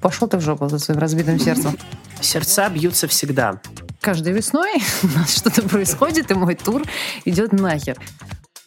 [0.00, 1.78] Пошел ты в жопу за своим разбитым сердцем.
[2.20, 3.60] Сердца бьются всегда.
[4.00, 6.82] Каждой весной у нас что-то происходит, и мой тур
[7.24, 7.96] идет нахер.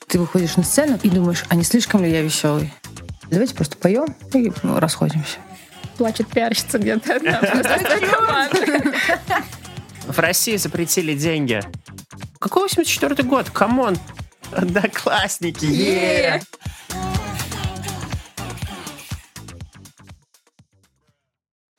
[0.07, 2.73] Ты выходишь на сцену и думаешь, а не слишком ли я веселый?
[3.29, 5.37] Давайте просто поем и расходимся.
[5.97, 7.15] Плачет пиарщица где-то.
[7.15, 8.49] одна.
[10.07, 11.61] В России запретили деньги.
[12.39, 13.49] Какой 84 год?
[13.49, 13.97] Come on!
[14.51, 15.65] Одноклассники!
[15.65, 16.41] е!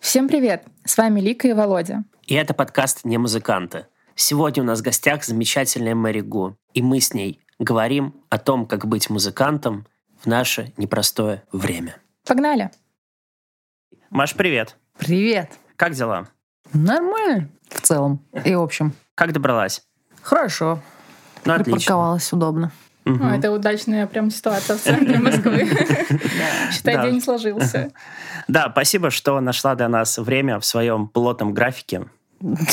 [0.08, 0.64] Всем привет!
[0.86, 2.02] С вами Лика и Володя.
[2.24, 3.88] И это подкаст «Не музыканты».
[4.14, 6.56] Сегодня у нас в гостях замечательная Мэри Гу.
[6.72, 9.86] И мы с ней говорим о том, как быть музыкантом
[10.22, 11.98] в наше непростое время.
[12.26, 12.70] Погнали!
[14.08, 14.78] Маш, привет!
[14.96, 15.50] Привет!
[15.76, 16.28] Как дела?
[16.72, 18.94] Нормально в целом и в общем.
[19.14, 19.82] Как добралась?
[20.22, 20.80] Хорошо.
[21.44, 21.72] Ну, отлично.
[21.74, 22.72] Припарковалась удобно.
[23.08, 23.26] Мгм.
[23.26, 25.68] О, это удачная прям ситуация в центре Москвы.
[26.72, 27.90] Считай, день сложился.
[28.48, 32.06] Да, спасибо, что нашла для нас время в своем плотном графике.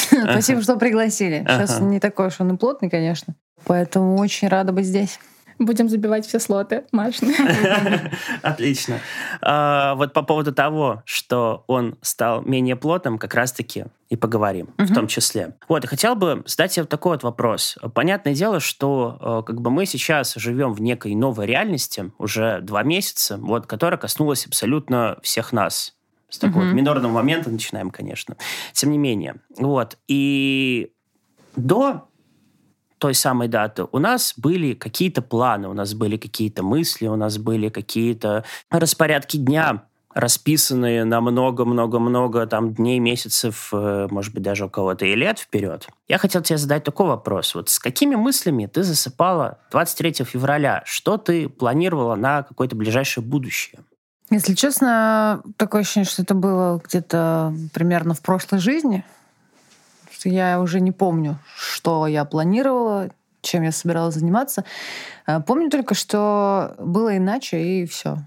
[0.10, 1.44] Спасибо, что пригласили.
[1.46, 3.36] Сейчас не такой уж он и плотный, конечно.
[3.66, 5.20] Поэтому очень рада быть здесь.
[5.58, 7.16] Будем забивать все слоты, Маш.
[8.42, 9.00] Отлично.
[9.42, 14.94] А, Вот по поводу того, что он стал менее плотным, как раз-таки и поговорим, в
[14.94, 15.56] том числе.
[15.68, 17.78] Вот, и хотел бы задать вот такой вот вопрос.
[17.94, 22.84] Понятное дело, что э, как бы мы сейчас живем в некой новой реальности уже два
[22.84, 25.96] месяца, вот, которая коснулась абсолютно всех нас.
[26.30, 28.36] С такого минорного момента начинаем, конечно.
[28.74, 29.36] Тем не менее.
[29.58, 29.98] Вот.
[30.08, 30.92] И
[31.56, 32.10] до
[33.06, 37.38] той самой даты у нас были какие-то планы, у нас были какие-то мысли, у нас
[37.38, 39.84] были какие-то распорядки дня,
[40.16, 45.88] расписанные на много-много-много там дней, месяцев, э, может быть, даже у кого-то и лет вперед.
[46.08, 47.54] Я хотел тебе задать такой вопрос.
[47.54, 50.82] Вот с какими мыслями ты засыпала 23 февраля?
[50.86, 53.82] Что ты планировала на какое-то ближайшее будущее?
[54.32, 59.06] Если честно, такое ощущение, что это было где-то примерно в прошлой жизни.
[60.26, 63.12] Что я уже не помню, что я планировала,
[63.42, 64.66] чем я собиралась заниматься.
[65.28, 68.18] Э, Помню только, что было иначе, и все.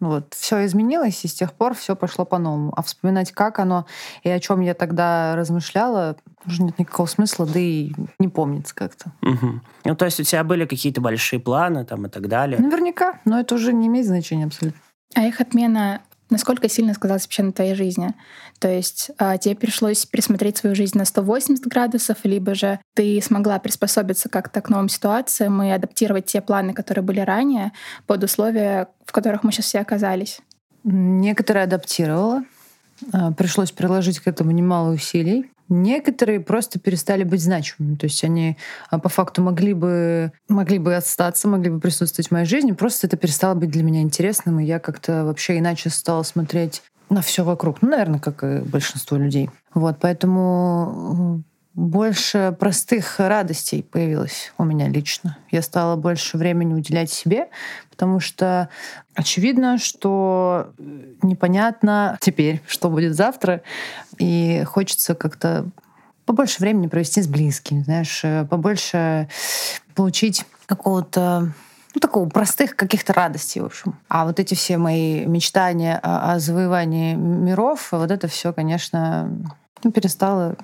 [0.00, 2.72] Вот, все изменилось, и с тех пор все пошло по-новому.
[2.74, 3.84] А вспоминать, как оно
[4.22, 6.16] и о чем я тогда размышляла,
[6.46, 9.12] уже нет никакого смысла, да и не помнится как-то.
[9.20, 9.62] Мгм.
[9.84, 12.58] Ну, то есть у тебя были какие-то большие планы там и так далее?
[12.58, 14.80] Наверняка, но это уже не имеет значения абсолютно.
[15.14, 16.00] А их отмена
[16.32, 18.14] насколько сильно сказалась вообще на твоей жизни?
[18.58, 23.58] То есть а, тебе пришлось пересмотреть свою жизнь на 180 градусов, либо же ты смогла
[23.58, 27.72] приспособиться как-то к новым ситуациям и адаптировать те планы, которые были ранее,
[28.06, 30.40] под условия, в которых мы сейчас все оказались?
[30.82, 32.44] Некоторые адаптировала.
[33.12, 35.51] А, Пришлось приложить к этому немало усилий.
[35.68, 37.96] Некоторые просто перестали быть значимыми.
[37.96, 38.56] То есть они
[38.90, 42.72] а, по факту могли бы, могли бы остаться, могли бы присутствовать в моей жизни.
[42.72, 47.22] Просто это перестало быть для меня интересным, и я как-то вообще иначе стала смотреть на
[47.22, 47.82] все вокруг.
[47.82, 49.50] Ну, наверное, как и большинство людей.
[49.74, 51.42] Вот, поэтому
[51.74, 55.38] больше простых радостей появилось у меня лично.
[55.50, 57.48] Я стала больше времени уделять себе,
[57.90, 58.68] потому что
[59.14, 60.72] очевидно, что
[61.22, 63.62] непонятно теперь, что будет завтра,
[64.18, 65.66] и хочется как-то
[66.26, 69.28] побольше времени провести с близкими, знаешь, э, побольше
[69.94, 71.52] получить какого-то
[71.94, 73.98] ну, такого простых каких-то радостей, в общем.
[74.08, 79.30] А вот эти все мои мечтания о, о завоевании миров, вот это все, конечно,
[79.84, 80.56] ну, перестало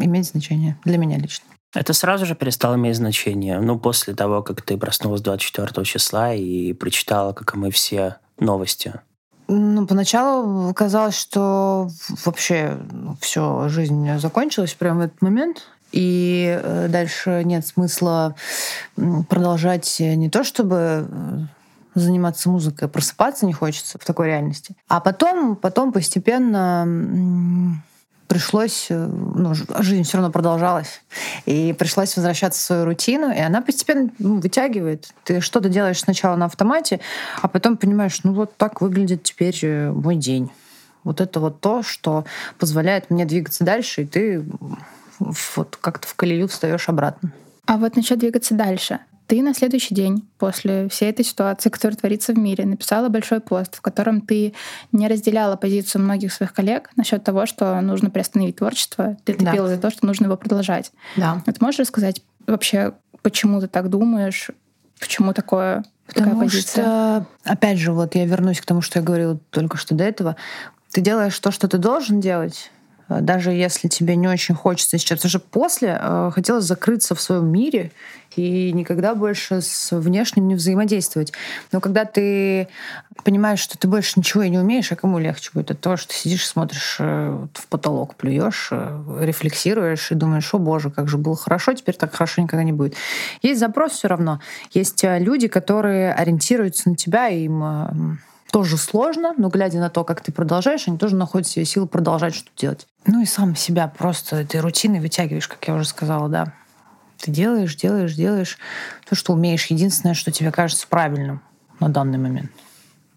[0.00, 1.44] иметь значение для меня лично.
[1.74, 3.60] Это сразу же перестало иметь значение.
[3.60, 8.94] Ну, после того, как ты проснулась 24 числа и прочитала, как и мы все, новости.
[9.48, 11.88] Ну, поначалу казалось, что
[12.24, 12.78] вообще
[13.20, 15.62] все, жизнь закончилась прямо в этот момент.
[15.90, 18.34] И э, дальше нет смысла
[19.28, 21.38] продолжать не то, чтобы э,
[21.94, 24.74] заниматься музыкой, просыпаться не хочется в такой реальности.
[24.86, 26.86] А потом, потом постепенно
[28.28, 31.02] пришлось, э, ну, жизнь все равно продолжалась,
[31.46, 35.08] и пришлось возвращаться в свою рутину, и она постепенно ну, вытягивает.
[35.24, 37.00] Ты что-то делаешь сначала на автомате,
[37.40, 40.50] а потом понимаешь, ну вот так выглядит теперь э, мой день.
[41.04, 42.24] Вот это вот то, что
[42.58, 44.44] позволяет мне двигаться дальше, и ты
[45.56, 47.32] вот как-то в колею встаешь обратно.
[47.66, 49.00] А вот насчет двигаться дальше.
[49.28, 53.76] Ты на следующий день после всей этой ситуации, которая творится в мире, написала большой пост,
[53.76, 54.54] в котором ты
[54.90, 59.18] не разделяла позицию многих своих коллег насчет того, что нужно приостановить творчество.
[59.24, 59.50] Ты Да.
[59.50, 60.92] топила за то, что нужно его продолжать.
[61.16, 61.42] Да.
[61.44, 64.50] Вот можешь рассказать вообще, почему ты так думаешь,
[64.98, 66.82] почему такое, такая Потому позиция?
[66.82, 70.36] что, опять же, вот я вернусь к тому, что я говорила только что до этого.
[70.90, 72.70] Ты делаешь то, что ты должен делать,
[73.08, 75.18] даже если тебе не очень хочется сейчас.
[75.18, 77.92] Потому что после э, хотелось закрыться в своем мире
[78.36, 81.32] и никогда больше с внешним не взаимодействовать.
[81.72, 82.68] Но когда ты
[83.24, 86.12] понимаешь, что ты больше ничего и не умеешь, а кому легче будет от того, что
[86.12, 91.16] ты сидишь, смотришь э, в потолок, плюешь, э, рефлексируешь и думаешь, о боже, как же
[91.16, 92.94] было хорошо, теперь так хорошо никогда не будет.
[93.42, 94.40] Есть запрос все равно.
[94.72, 98.18] Есть э, люди, которые ориентируются на тебя, и им
[98.50, 102.34] тоже сложно, но глядя на то, как ты продолжаешь, они тоже находят себе силы продолжать
[102.34, 102.86] что-то делать.
[103.06, 106.52] Ну и сам себя просто этой рутиной вытягиваешь, как я уже сказала, да.
[107.18, 108.58] Ты делаешь, делаешь, делаешь
[109.08, 109.66] то, что умеешь.
[109.66, 111.42] Единственное, что тебе кажется правильным
[111.80, 112.50] на данный момент.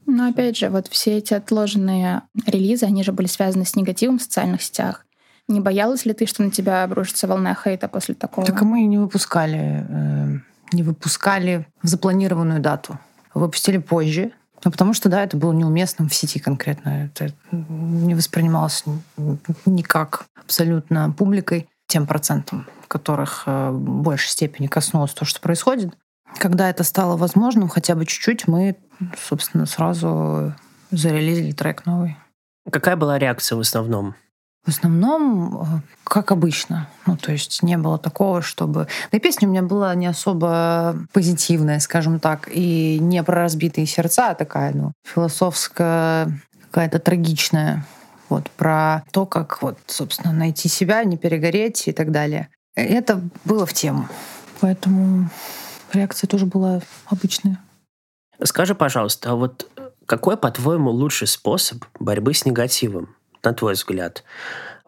[0.07, 4.23] Но опять же, вот все эти отложенные релизы, они же были связаны с негативом в
[4.23, 5.05] социальных сетях.
[5.47, 8.47] Не боялась ли ты, что на тебя обрушится волна хейта после такого?
[8.47, 10.39] Так мы не выпускали, э,
[10.71, 12.99] не выпускали в запланированную дату.
[13.33, 14.31] Выпустили позже,
[14.63, 17.05] ну, потому что, да, это было неуместным в сети конкретно.
[17.05, 18.83] Это не воспринималось
[19.65, 25.93] никак абсолютно публикой, тем процентом, которых э, в большей степени коснулось то, что происходит.
[26.37, 28.77] Когда это стало возможным, хотя бы чуть-чуть, мы,
[29.27, 30.53] собственно, сразу
[30.91, 32.17] зарелизили трек новый.
[32.71, 34.15] Какая была реакция в основном?
[34.63, 35.65] В основном, э,
[36.03, 36.87] как обычно.
[37.07, 38.87] Ну, то есть не было такого, чтобы...
[39.11, 43.87] Да и песня у меня была не особо позитивная, скажем так, и не про разбитые
[43.87, 47.85] сердца, а такая, ну, философская, какая-то трагичная.
[48.29, 52.47] Вот, про то, как, вот, собственно, найти себя, не перегореть и так далее.
[52.75, 54.07] Это было в тему.
[54.61, 55.29] Поэтому
[55.91, 57.59] реакция тоже была обычная.
[58.43, 59.69] Скажи, пожалуйста, а вот
[60.05, 63.15] какой, по-твоему, лучший способ борьбы с негативом?
[63.43, 64.23] На твой взгляд?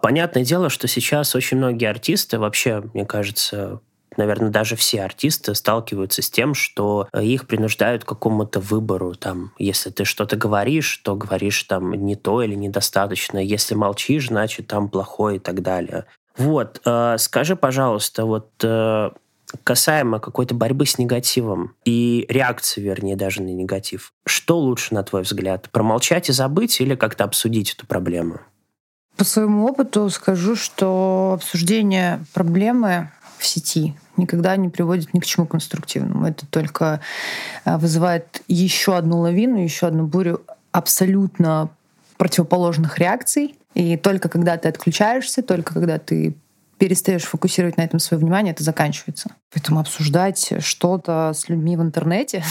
[0.01, 3.79] Понятное дело, что сейчас очень многие артисты, вообще, мне кажется,
[4.17, 9.15] наверное, даже все артисты сталкиваются с тем, что их принуждают к какому-то выбору.
[9.15, 13.37] Там, если ты что-то говоришь, то говоришь там не то или недостаточно.
[13.37, 16.05] Если молчишь, значит там плохое и так далее.
[16.35, 19.11] Вот, э, скажи, пожалуйста, вот э,
[19.63, 25.23] касаемо какой-то борьбы с негативом и реакции, вернее, даже на негатив, что лучше, на твой
[25.23, 25.69] взгляд?
[25.71, 28.39] Промолчать и забыть или как-то обсудить эту проблему?
[29.17, 35.45] По своему опыту скажу, что обсуждение проблемы в сети никогда не приводит ни к чему
[35.45, 36.25] конструктивному.
[36.25, 37.01] Это только
[37.65, 40.41] э, вызывает еще одну лавину, еще одну бурю
[40.71, 41.69] абсолютно
[42.17, 43.55] противоположных реакций.
[43.73, 46.35] И только когда ты отключаешься, только когда ты
[46.77, 49.35] перестаешь фокусировать на этом свое внимание, это заканчивается.
[49.53, 52.43] Поэтому обсуждать что-то с людьми в интернете,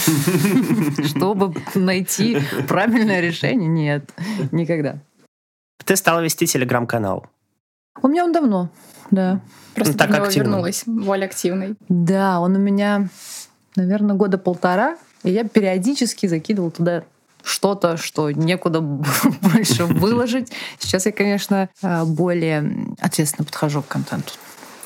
[1.05, 4.09] чтобы найти правильное решение, нет,
[4.51, 4.97] никогда.
[5.83, 7.27] Ты стала вести телеграм-канал.
[8.01, 8.69] У меня он давно,
[9.11, 9.41] да.
[9.75, 11.75] Просто ну, так него вернулась, более активной.
[11.89, 13.09] Да, он у меня,
[13.75, 17.03] наверное, года полтора, и я периодически закидывала туда
[17.43, 18.81] что-то, что некуда
[19.41, 20.51] больше выложить.
[20.79, 24.33] Сейчас я, конечно, э, более ответственно подхожу к контенту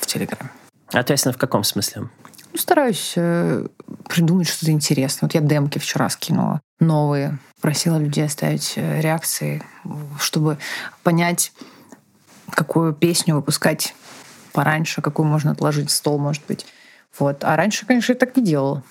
[0.00, 0.50] в Телеграме.
[0.92, 2.08] Ответственно в каком смысле?
[2.52, 3.66] Ну, стараюсь э,
[4.08, 5.26] придумать что-то интересное.
[5.26, 7.38] Вот я демки вчера скинула новые.
[7.60, 9.62] Просила людей оставить э, реакции,
[10.18, 10.58] чтобы
[11.02, 11.52] понять,
[12.50, 13.94] какую песню выпускать
[14.52, 16.66] пораньше, какую можно отложить в стол, может быть.
[17.18, 17.44] Вот.
[17.44, 18.82] А раньше, конечно, я так не делала.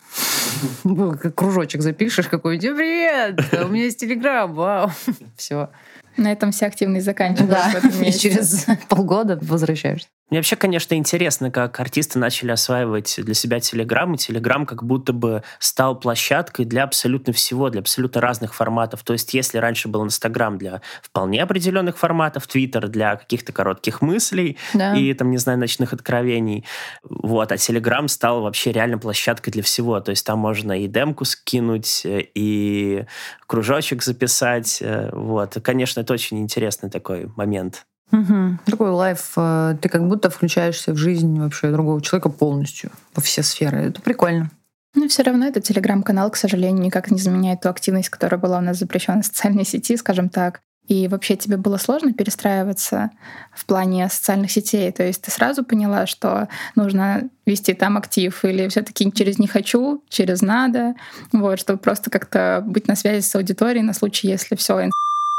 [1.36, 2.78] Кружочек запишешь какой-нибудь.
[2.78, 3.66] Привет!
[3.66, 4.92] У меня есть телеграм, вау.
[5.38, 5.70] Все.
[6.18, 7.82] На этом вся активность заканчивается.
[7.82, 10.10] Да, и через полгода возвращаешься.
[10.30, 15.14] Мне вообще, конечно, интересно, как артисты начали осваивать для себя Телеграм, и Телеграм как будто
[15.14, 19.04] бы стал площадкой для абсолютно всего, для абсолютно разных форматов.
[19.04, 24.58] То есть, если раньше был Инстаграм для вполне определенных форматов, Твиттер для каких-то коротких мыслей
[24.74, 24.98] да.
[24.98, 26.66] и, там, не знаю, ночных откровений,
[27.04, 30.02] вот, а Телеграм стал вообще реально площадкой для всего.
[30.02, 33.06] То есть, там можно и демку скинуть, и
[33.46, 35.58] кружочек записать, вот.
[35.64, 37.86] Конечно, это очень интересный такой момент.
[38.12, 38.60] Угу.
[38.66, 43.44] Такой лайф, э, ты как будто включаешься в жизнь вообще другого человека полностью, во все
[43.44, 43.80] сферы.
[43.80, 44.50] Это прикольно.
[44.96, 48.62] Но все равно этот телеграм-канал, к сожалению, никак не заменяет ту активность, которая была у
[48.62, 50.62] нас запрещена в социальной сети, скажем так.
[50.88, 53.12] И вообще тебе было сложно перестраиваться
[53.54, 54.90] в плане социальных сетей?
[54.92, 59.48] То есть ты сразу поняла, что нужно вести там актив или все таки через «не
[59.48, 60.96] хочу», через «надо»,
[61.34, 64.80] вот, чтобы просто как-то быть на связи с аудиторией на случай, если все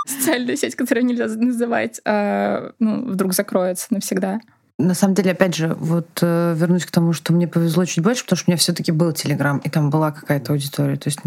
[0.08, 4.40] социальная сеть, которую нельзя называть, а, ну, вдруг закроется навсегда.
[4.80, 8.22] На самом деле, опять же, вот э, вернусь к тому, что мне повезло чуть больше,
[8.22, 10.94] потому что у меня все-таки был Телеграм, и там была какая-то аудитория.
[10.94, 11.18] То есть,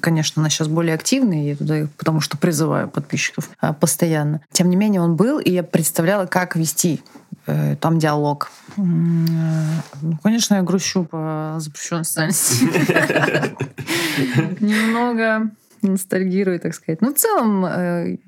[0.00, 4.42] конечно, она сейчас более активная, я туда, потому что призываю подписчиков э, постоянно.
[4.52, 7.00] Тем не менее, он был, и я представляла, как вести
[7.48, 8.52] э, там диалог.
[8.76, 12.32] Ну, конечно, я грущу по запрещенной социальной
[14.60, 15.50] Немного
[15.82, 17.00] ностальгирую, так сказать.
[17.00, 18.18] Но в целом э,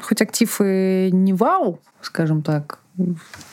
[0.00, 2.78] хоть актив и не вау, скажем так,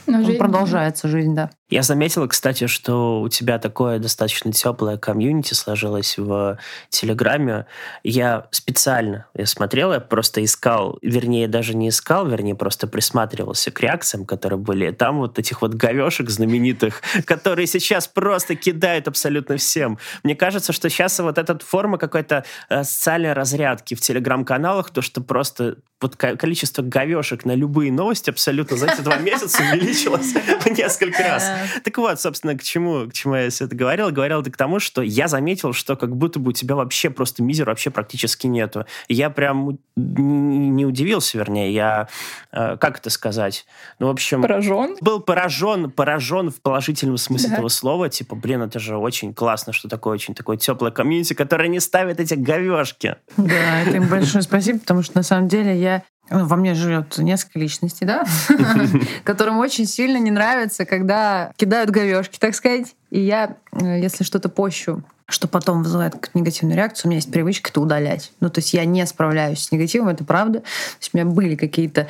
[0.08, 0.38] но жизнь...
[0.38, 1.50] продолжается жизнь, да.
[1.70, 6.58] Я заметила, кстати, что у тебя такое достаточно теплое комьюнити сложилось в
[6.90, 7.66] Телеграме.
[8.04, 13.82] Я специально, я смотрел, я просто искал, вернее, даже не искал, вернее, просто присматривался к
[13.82, 14.92] реакциям, которые были.
[14.92, 20.00] Там вот этих вот говешек знаменитых, которые сейчас просто кидают абсолютно всем.
[20.24, 25.20] Мне кажется, что сейчас вот эта форма какой-то э, социальной разрядки в Телеграм-каналах, то, что
[25.20, 31.24] просто вот количество говешек на любые новости абсолютно за эти два месяца увеличилось в несколько
[31.24, 31.50] раз.
[31.84, 34.10] Так вот, собственно, к чему, к чему я все это говорил?
[34.12, 37.44] Говорил это к тому, что я заметил, что как будто бы у тебя вообще просто
[37.44, 38.86] мизер вообще практически нету.
[39.08, 42.08] я прям не удивился, вернее, я,
[42.52, 43.66] э, как это сказать?
[44.00, 44.42] Ну, в общем...
[44.42, 44.96] Поражен?
[45.02, 47.56] Был поражен, поражен в положительном смысле да.
[47.56, 48.10] этого слова.
[48.10, 52.20] Типа, блин, это же очень классно, что такое очень такое теплое комьюнити, которое не ставит
[52.20, 53.16] эти говешки.
[53.38, 57.60] Да, это им большое спасибо, потому что на самом деле я во мне живет несколько
[57.60, 58.26] личностей, да,
[59.24, 62.96] которым очень сильно не нравится, когда кидают говешки, так сказать.
[63.10, 67.70] И я, э, если что-то пощу, что потом вызывает негативную реакцию, у меня есть привычка
[67.70, 68.32] это удалять.
[68.40, 70.60] Ну, то есть я не справляюсь с негативом, это правда.
[70.60, 70.66] То
[71.02, 72.08] есть у меня были какие-то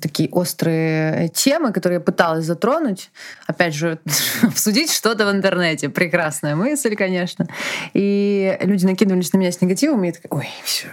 [0.00, 3.10] такие острые темы, которые я пыталась затронуть.
[3.46, 4.00] Опять же,
[4.42, 5.88] обсудить что-то в интернете.
[5.90, 7.46] Прекрасная мысль, конечно.
[7.94, 10.88] И люди накинулись на меня с негативом, и я такая, ой, все.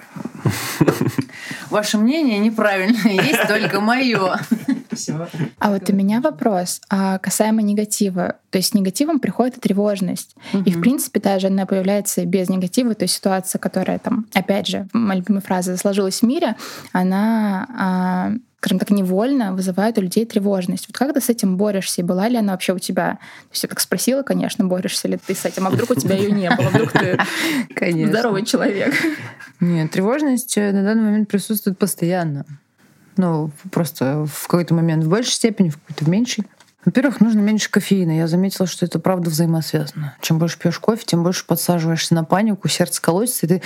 [1.69, 4.39] Ваше мнение неправильное, есть только мое.
[5.59, 8.35] А вот у меня вопрос а касаемо негатива.
[8.49, 10.35] То есть с негативом приходит и тревожность.
[10.65, 12.95] И, в принципе, даже она появляется без негатива.
[12.95, 16.55] То есть ситуация, которая там, опять же, моя любимая фраза, сложилась в мире,
[16.93, 20.87] она а, скажем так, невольно вызывает у людей тревожность.
[20.87, 22.01] Вот как ты с этим борешься?
[22.01, 23.11] И была ли она вообще у тебя?
[23.13, 26.15] То есть я так спросила, конечно, борешься ли ты с этим, а вдруг у тебя
[26.15, 27.19] ее не было, вдруг ты
[28.07, 28.93] здоровый человек.
[29.59, 32.45] Нет, тревожность э, на данный момент присутствует постоянно.
[33.15, 36.45] Ну, просто в какой-то момент в большей степени, в какой-то в меньшей.
[36.85, 38.17] Во-первых, нужно меньше кофеина.
[38.17, 40.15] Я заметила, что это правда взаимосвязано.
[40.21, 43.61] Чем больше пьешь кофе, тем больше подсаживаешься на панику, сердце колотится, и ты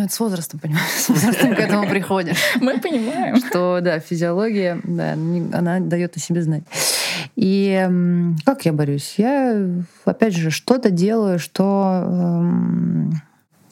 [0.00, 2.38] ну, это с возрастом, понимаешь, с возрастом к этому приходишь.
[2.60, 3.36] Мы понимаем.
[3.36, 6.62] Что, да, физиология, да, она дает о себе знать.
[7.36, 7.86] И
[8.44, 9.14] как я борюсь?
[9.18, 9.62] Я,
[10.06, 13.20] опять же, что-то делаю, что эм,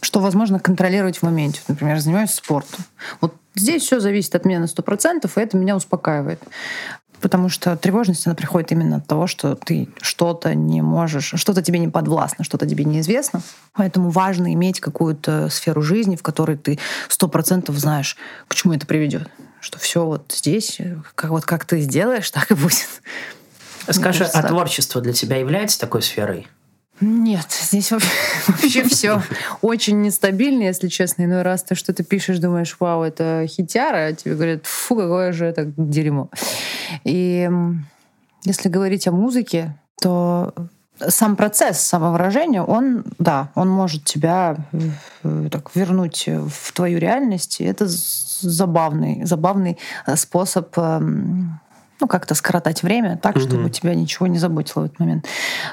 [0.01, 1.61] что возможно контролировать в моменте.
[1.67, 2.85] Например, занимаюсь спортом.
[3.21, 6.41] Вот здесь все зависит от меня на 100%, и это меня успокаивает.
[7.21, 11.79] Потому что тревожность, она приходит именно от того, что ты что-то не можешь, что-то тебе
[11.79, 13.43] не подвластно, что-то тебе неизвестно.
[13.75, 18.87] Поэтому важно иметь какую-то сферу жизни, в которой ты сто процентов знаешь, к чему это
[18.87, 19.29] приведет.
[19.61, 20.81] Что все вот здесь,
[21.15, 23.03] как, вот как ты сделаешь, так и будет.
[23.91, 26.47] Скажи, а творчество для тебя является такой сферой?
[27.01, 29.23] Нет, здесь вообще все
[29.63, 31.25] очень нестабильно, если честно.
[31.25, 35.47] Иной раз ты что-то пишешь, думаешь, вау, это хитяра, а тебе говорят, фу, какое же
[35.47, 36.29] это дерьмо.
[37.05, 37.49] И
[38.45, 40.53] если говорить о музыке, то
[41.07, 44.57] сам процесс самовыражения, он, да, он может тебя
[45.23, 47.61] э, так вернуть в твою реальность.
[47.61, 51.61] И это забавный, забавный э, способ эм,
[52.01, 53.45] ну, как-то скоротать время так, угу.
[53.45, 55.27] чтобы тебя ничего не заботило в этот момент.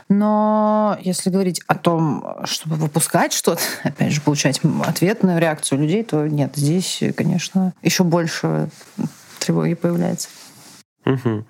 [0.10, 6.27] Но если говорить о том, чтобы выпускать что-то, опять же, получать ответную реакцию людей, то
[6.27, 8.70] нет, здесь, конечно, еще больше
[9.39, 10.29] тревоги появляется.
[11.05, 11.46] Угу.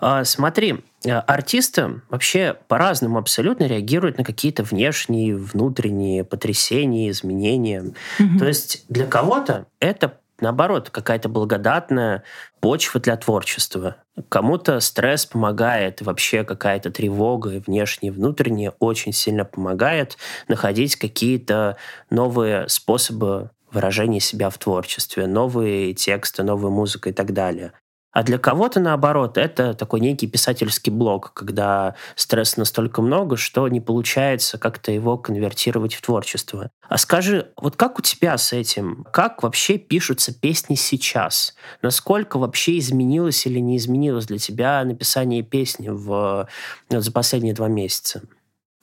[0.00, 7.92] А, смотри, э, артисты вообще по-разному абсолютно реагируют на какие-то внешние, внутренние потрясения, изменения.
[8.18, 8.38] Угу.
[8.38, 12.22] То есть для кого-то это наоборот, какая-то благодатная
[12.60, 13.96] почва для творчества.
[14.28, 20.16] Кому-то стресс помогает, вообще какая-то тревога, внешняя, внутренняя, очень сильно помогает
[20.48, 21.76] находить какие-то
[22.10, 27.72] новые способы выражения себя в творчестве, новые тексты, новую музыку и так далее.
[28.18, 33.80] А для кого-то, наоборот, это такой некий писательский блок, когда стресса настолько много, что не
[33.80, 36.68] получается как-то его конвертировать в творчество.
[36.88, 39.06] А скажи, вот как у тебя с этим?
[39.12, 41.54] Как вообще пишутся песни сейчас?
[41.80, 46.48] Насколько вообще изменилось или не изменилось для тебя написание песни в,
[46.90, 48.22] за последние два месяца?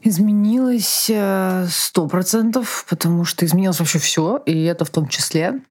[0.01, 5.61] Изменилось э, сто процентов, потому что изменилось вообще все, и это в том числе.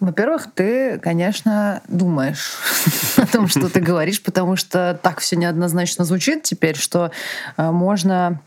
[0.00, 2.56] Во-первых, ты, конечно, думаешь
[3.16, 7.10] о том, что ты говоришь, потому что так все неоднозначно звучит теперь, что
[7.56, 8.40] э, можно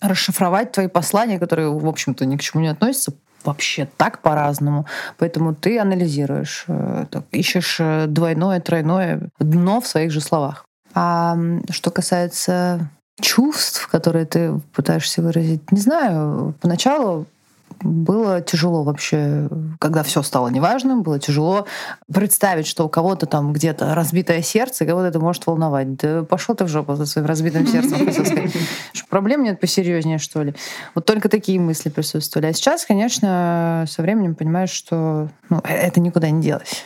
[0.00, 3.12] расшифровать твои послания, которые, в общем-то, ни к чему не относятся,
[3.44, 4.86] вообще так по-разному.
[5.18, 10.64] Поэтому ты анализируешь, э, ищешь э, двойное, тройное дно в своих же словах.
[10.94, 11.36] А
[11.70, 12.88] что касается
[13.20, 17.26] чувств, которые ты пытаешься выразить, не знаю, поначалу
[17.82, 21.66] было тяжело вообще, когда все стало неважным, было тяжело
[22.12, 25.96] представить, что у кого-то там где-то разбитое сердце, кого-то это может волновать.
[25.96, 28.24] Да пошел ты в жопу со своим разбитым сердцем, хотел.
[29.08, 30.54] Проблем нет посерьезнее, что ли.
[30.94, 32.48] Вот только такие мысли присутствовали.
[32.48, 36.84] А сейчас, конечно, со временем понимаешь, что ну, э, это никуда не делось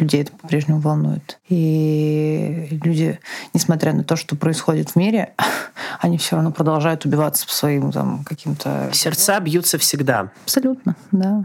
[0.00, 1.38] людей это по-прежнему волнует.
[1.48, 3.18] И люди,
[3.52, 5.34] несмотря на то, что происходит в мире,
[6.00, 8.90] они все равно продолжают убиваться по своим там каким-то...
[8.92, 10.30] Сердца бьются всегда.
[10.44, 11.44] Абсолютно, да.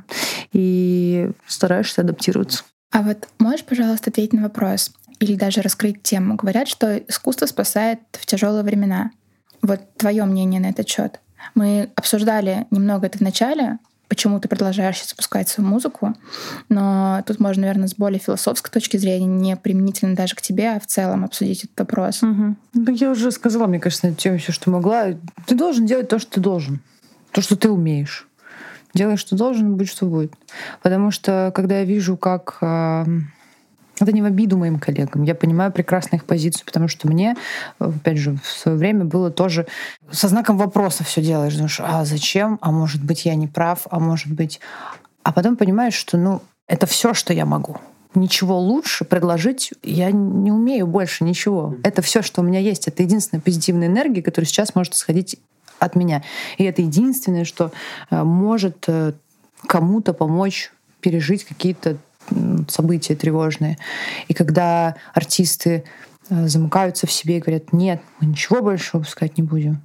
[0.51, 2.63] И стараешься адаптироваться.
[2.91, 6.35] А вот можешь, пожалуйста, ответить на вопрос или даже раскрыть тему?
[6.35, 9.11] Говорят, что искусство спасает в тяжелые времена.
[9.61, 11.19] Вот твое мнение на этот счет.
[11.55, 13.79] Мы обсуждали немного это в начале,
[14.09, 16.15] почему ты продолжаешь запускать свою музыку.
[16.67, 20.79] Но тут можно, наверное, с более философской точки зрения, не применительно даже к тебе, а
[20.79, 22.23] в целом обсудить этот вопрос.
[22.23, 22.91] Угу.
[22.91, 25.13] Я уже сказала, мне кажется, на эту тему все, что могла.
[25.45, 26.81] Ты должен делать то, что ты должен.
[27.31, 28.27] То, что ты умеешь.
[28.95, 30.33] Делай, что должен, будь, что будет.
[30.81, 32.57] Потому что, когда я вижу, как
[34.01, 35.23] это не в обиду моим коллегам.
[35.23, 37.35] Я понимаю прекрасно их позицию, потому что мне,
[37.79, 39.67] опять же, в свое время было тоже
[40.11, 41.55] со знаком вопроса все делаешь.
[41.55, 42.57] Думаешь, а зачем?
[42.61, 43.87] А может быть, я не прав?
[43.89, 44.59] А может быть...
[45.23, 47.77] А потом понимаешь, что ну, это все, что я могу.
[48.15, 51.75] Ничего лучше предложить я не умею больше ничего.
[51.83, 52.87] Это все, что у меня есть.
[52.87, 55.37] Это единственная позитивная энергия, которая сейчас может исходить
[55.79, 56.23] от меня.
[56.57, 57.71] И это единственное, что
[58.09, 59.13] э, может э,
[59.67, 61.97] кому-то помочь пережить какие-то
[62.67, 63.77] события тревожные.
[64.27, 65.83] И когда артисты
[66.29, 69.81] э, замыкаются в себе и говорят, нет, мы ничего больше выпускать не будем,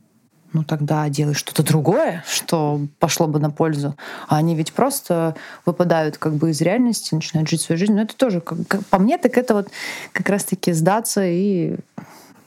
[0.54, 3.96] ну тогда делай что-то другое, что пошло бы на пользу.
[4.28, 5.34] А они ведь просто
[5.66, 7.92] выпадают как бы из реальности, начинают жить свою жизнь.
[7.92, 9.68] Но это тоже, как, по мне, так это вот
[10.12, 11.76] как раз-таки сдаться и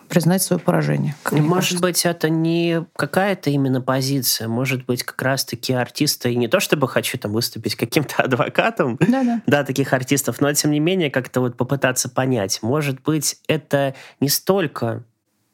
[0.08, 1.16] признать свое поражение.
[1.32, 1.82] Может кажется.
[1.82, 6.88] быть, это не какая-то именно позиция, может быть, как раз-таки артисты, и не то чтобы
[6.88, 9.42] хочу там выступить каким-то адвокатом, Да-да.
[9.46, 14.30] да, таких артистов, но тем не менее как-то вот попытаться понять, может быть, это не
[14.30, 15.04] столько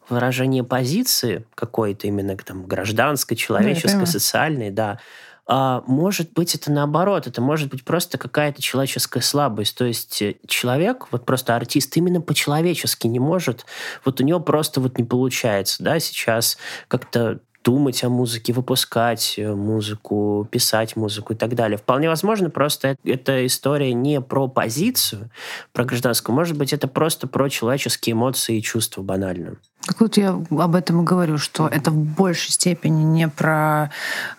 [0.09, 4.99] выражение позиции какой-то именно там гражданской, человеческой, да, социальной, да,
[5.45, 9.77] а может быть, это наоборот, это может быть просто какая-то человеческая слабость.
[9.77, 13.65] То есть э, человек, вот просто артист, именно по-человечески не может,
[14.05, 19.53] вот у него просто вот не получается, да, сейчас как-то думать о музыке, выпускать э,
[19.53, 21.77] музыку, писать музыку и так далее.
[21.77, 25.29] Вполне возможно, просто эта история не про позицию,
[25.71, 26.35] про гражданскую.
[26.35, 29.55] Может быть, это просто про человеческие эмоции и чувства банально.
[29.85, 33.91] Так вот я об этом и говорю, что это в большей степени не про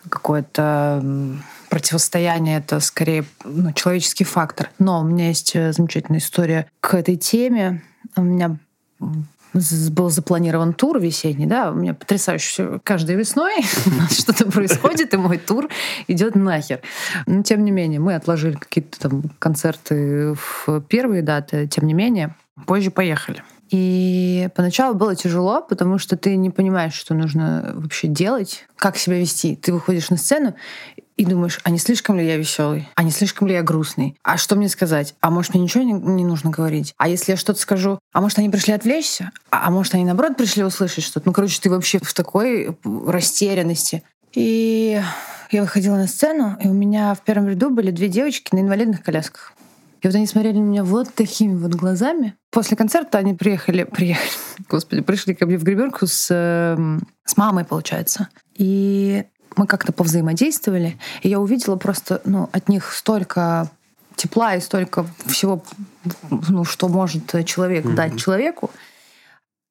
[0.08, 1.02] какое-то
[1.68, 4.70] противостояние, это скорее ну, человеческий фактор.
[4.78, 7.82] Но у меня есть э, замечательная история к этой теме.
[8.16, 8.56] У меня
[9.90, 12.80] был запланирован тур весенний, да, у меня потрясающе.
[12.82, 13.62] Каждой весной
[14.10, 15.68] что-то происходит, и мой тур
[16.08, 16.80] идет нахер.
[17.26, 22.34] Но тем не менее, мы отложили какие-то там концерты в первые даты, тем не менее,
[22.66, 23.42] позже поехали.
[23.76, 29.18] И поначалу было тяжело, потому что ты не понимаешь, что нужно вообще делать, как себя
[29.18, 29.56] вести.
[29.56, 30.54] Ты выходишь на сцену
[31.16, 32.88] и думаешь, а не слишком ли я веселый?
[32.94, 34.16] А не слишком ли я грустный?
[34.22, 35.16] А что мне сказать?
[35.20, 36.94] А может, мне ничего не, не нужно говорить?
[36.98, 39.32] А если я что-то скажу, а может, они пришли отвлечься?
[39.50, 41.26] А, а может, они, наоборот, пришли услышать что-то?
[41.26, 44.04] Ну, короче, ты вообще в такой растерянности.
[44.34, 45.02] И
[45.50, 49.02] я выходила на сцену, и у меня в первом ряду были две девочки на инвалидных
[49.02, 49.52] колясках.
[50.04, 52.36] И вот они смотрели на меня вот такими вот глазами.
[52.54, 54.30] После концерта они приехали, приехали,
[54.68, 58.28] господи, пришли ко мне в гребенку с, эм, с мамой, получается.
[58.54, 59.24] И
[59.56, 63.68] мы как-то повзаимодействовали, и я увидела просто ну, от них столько
[64.14, 65.64] тепла и столько всего,
[66.30, 67.94] ну, что может человек mm-hmm.
[67.94, 68.70] дать человеку,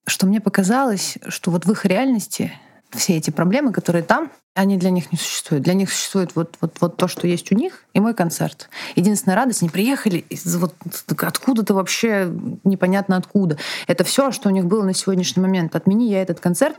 [0.05, 2.51] что мне показалось, что вот в их реальности
[2.95, 5.63] все эти проблемы, которые там, они для них не существуют.
[5.63, 8.69] Для них существует вот, вот, вот то, что есть у них, и мой концерт.
[8.95, 10.75] Единственная радость, они приехали из вот
[11.17, 12.31] откуда-то вообще
[12.63, 13.57] непонятно откуда.
[13.87, 15.75] Это все, что у них было на сегодняшний момент.
[15.75, 16.77] Отмени я этот концерт,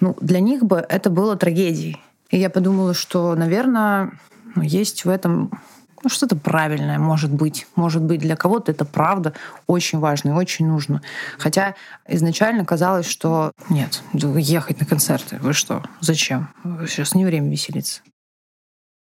[0.00, 2.02] ну, для них бы это было трагедией.
[2.30, 4.12] И я подумала, что, наверное,
[4.54, 5.50] ну, есть в этом
[6.02, 7.66] ну, что-то правильное, может быть.
[7.76, 9.32] Может быть, для кого-то это правда
[9.66, 11.02] очень важно и очень нужно.
[11.38, 11.74] Хотя
[12.06, 16.48] изначально казалось, что нет, ехать на концерты, вы что, зачем?
[16.86, 18.02] Сейчас не время веселиться.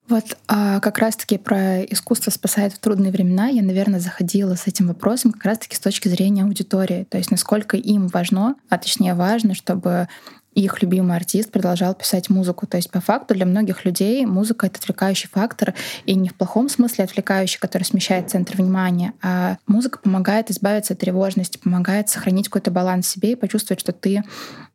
[0.09, 3.46] Вот а, как раз-таки про искусство спасает в трудные времена.
[3.46, 7.05] Я, наверное, заходила с этим вопросом как раз-таки с точки зрения аудитории.
[7.05, 10.09] То есть насколько им важно, а точнее важно, чтобы
[10.55, 12.67] их любимый артист продолжал писать музыку.
[12.67, 16.69] То есть, по факту, для многих людей музыка— это отвлекающий фактор, и не в плохом
[16.69, 22.71] смысле отвлекающий, который смещает центр внимания, а музыка помогает избавиться от тревожности, помогает сохранить какой-то
[22.71, 24.23] баланс в себе и почувствовать, что ты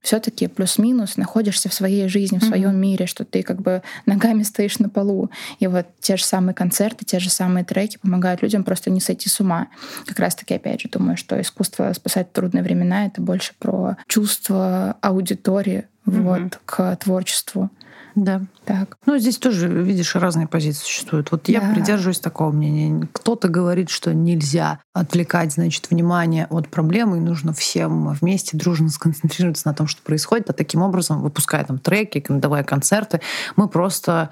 [0.02, 2.76] все-таки плюс-минус находишься в своей жизни, в своем mm-hmm.
[2.76, 5.30] мире, что ты как бы ногами стоишь на полу.
[5.60, 9.28] И вот те же самые концерты, те же самые треки помогают людям просто не сойти
[9.28, 9.68] с ума.
[10.06, 15.67] Как раз-таки, опять же, думаю, что искусство спасать трудные времена— это больше про чувство аудитории
[16.08, 16.44] mm-hmm.
[16.44, 17.70] вот, к творчеству.
[18.18, 18.42] Да.
[18.66, 18.98] Так.
[19.06, 21.32] Ну, здесь тоже, видишь, разные позиции существуют.
[21.32, 21.74] Вот я да.
[21.74, 23.08] придерживаюсь такого мнения.
[23.14, 29.68] Кто-то говорит, что нельзя отвлекать, значит, внимание от проблемы, и нужно всем вместе дружно сконцентрироваться
[29.68, 33.22] на том, что происходит, а таким образом, выпуская там треки, давая концерты,
[33.56, 34.32] мы просто,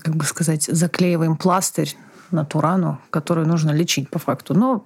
[0.00, 1.96] как бы сказать, заклеиваем пластырь
[2.32, 4.52] на ту рану, которую нужно лечить по факту.
[4.54, 4.84] Но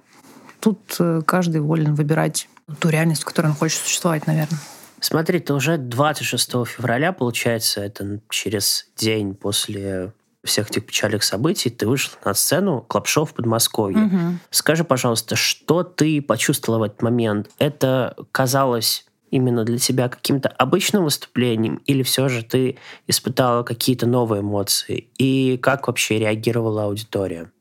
[0.59, 2.47] тут э, каждый волен выбирать
[2.79, 4.59] ту реальность, в которой он хочет существовать, наверное.
[5.01, 11.87] Смотри, ты уже 26 февраля, получается, это через день после всех этих печальных событий, ты
[11.87, 14.05] вышла на сцену Клапшоу в Подмосковье.
[14.05, 14.17] Угу.
[14.51, 17.49] Скажи, пожалуйста, что ты почувствовала в этот момент?
[17.59, 24.41] Это казалось именно для тебя каким-то обычным выступлением, или все же ты испытала какие-то новые
[24.41, 25.09] эмоции?
[25.17, 27.51] И как вообще реагировала аудитория?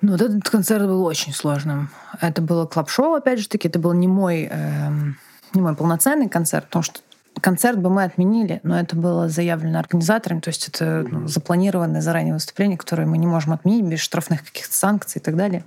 [0.00, 1.88] Ну, вот этот концерт был очень сложным.
[2.20, 5.16] Это было клаб-шоу, опять же таки, это был не мой эм,
[5.54, 7.00] не мой полноценный концерт, потому что
[7.40, 12.34] концерт бы мы отменили, но это было заявлено организаторами, то есть это ну, запланированное заранее
[12.34, 15.64] выступление, которое мы не можем отменить без штрафных каких-то санкций и так далее.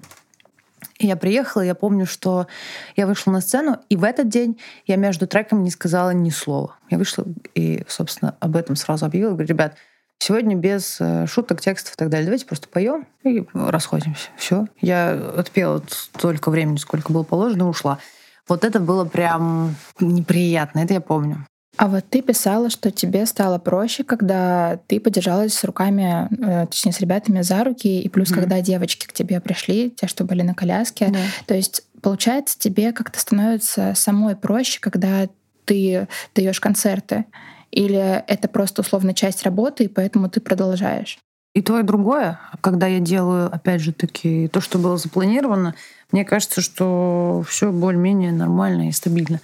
[1.00, 2.48] И я приехала, я помню, что
[2.96, 6.76] я вышла на сцену, и в этот день я между треками не сказала ни слова.
[6.90, 9.32] Я вышла и, собственно, об этом сразу объявила.
[9.32, 9.76] Говорю, ребят,
[10.20, 12.26] сегодня без э, шуток, текстов и так далее.
[12.26, 14.30] Давайте просто поем и расходимся.
[14.38, 14.68] Все.
[14.82, 18.00] Я отпела столько времени, сколько было положено, и ушла.
[18.48, 21.46] Вот это было прям неприятно, это я помню.
[21.78, 26.92] А вот ты писала, что тебе стало проще, когда ты подержалась с руками, э, точнее,
[26.92, 28.36] с ребятами за руки, и плюс, mm-hmm.
[28.36, 31.06] когда девочки к тебе пришли, те, что были на коляске.
[31.06, 31.26] Yeah.
[31.46, 35.28] То есть, получается, тебе как-то становится самой проще, когда
[35.66, 37.26] ты даешь концерты.
[37.70, 41.20] Или это просто условно часть работы, и поэтому ты продолжаешь?
[41.54, 42.40] И то, и другое.
[42.62, 45.76] Когда я делаю, опять же таки, то, что было запланировано,
[46.12, 49.42] мне кажется, что все более-менее нормально и стабильно.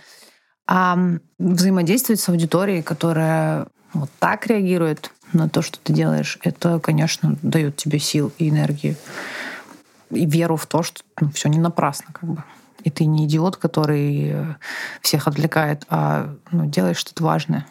[0.68, 0.98] А
[1.40, 7.76] взаимодействовать с аудиторией, которая вот так реагирует на то, что ты делаешь, это, конечно, дает
[7.76, 8.96] тебе сил и энергию.
[10.10, 12.44] И веру в то, что ну, все не напрасно, как бы.
[12.84, 14.36] И ты не идиот, который
[15.02, 17.66] всех отвлекает, а ну, делаешь что-то важное.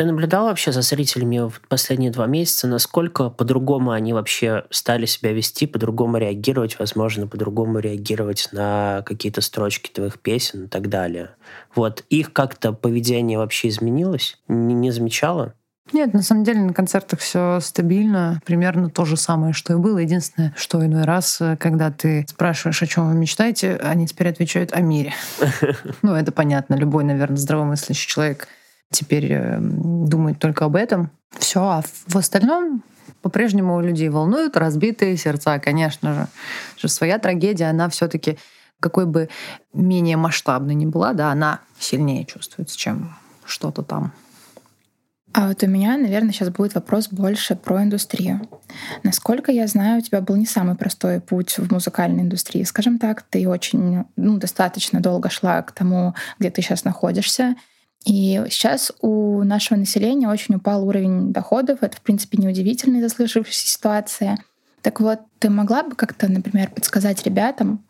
[0.00, 5.30] Ты наблюдал вообще за зрителями в последние два месяца, насколько по-другому они вообще стали себя
[5.34, 11.32] вести, по-другому реагировать, возможно, по-другому реагировать на какие-то строчки твоих песен и так далее?
[11.74, 14.38] Вот их как-то поведение вообще изменилось?
[14.48, 15.52] Не, не замечала?
[15.92, 19.98] Нет, на самом деле на концертах все стабильно, примерно то же самое, что и было.
[19.98, 24.80] Единственное, что иной раз, когда ты спрашиваешь, о чем вы мечтаете, они теперь отвечают о
[24.80, 25.12] мире.
[26.00, 26.74] Ну, это понятно.
[26.76, 28.48] Любой, наверное, здравомыслящий человек
[28.90, 31.10] теперь э, думает только об этом.
[31.38, 32.82] Все, а в остальном
[33.22, 36.26] по-прежнему у людей волнуют разбитые сердца, конечно же.
[36.76, 38.38] Что своя трагедия, она все-таки
[38.80, 39.28] какой бы
[39.74, 44.12] менее масштабной ни была, да, она сильнее чувствуется, чем что-то там.
[45.32, 48.48] А вот у меня, наверное, сейчас будет вопрос больше про индустрию.
[49.04, 52.64] Насколько я знаю, у тебя был не самый простой путь в музыкальной индустрии.
[52.64, 57.54] Скажем так, ты очень, ну, достаточно долго шла к тому, где ты сейчас находишься.
[58.04, 61.78] И сейчас у нашего населения очень упал уровень доходов.
[61.82, 64.38] Это, в принципе, неудивительно из-за сложившейся ситуации.
[64.82, 67.84] Так вот, ты могла бы как-то, например, подсказать ребятам,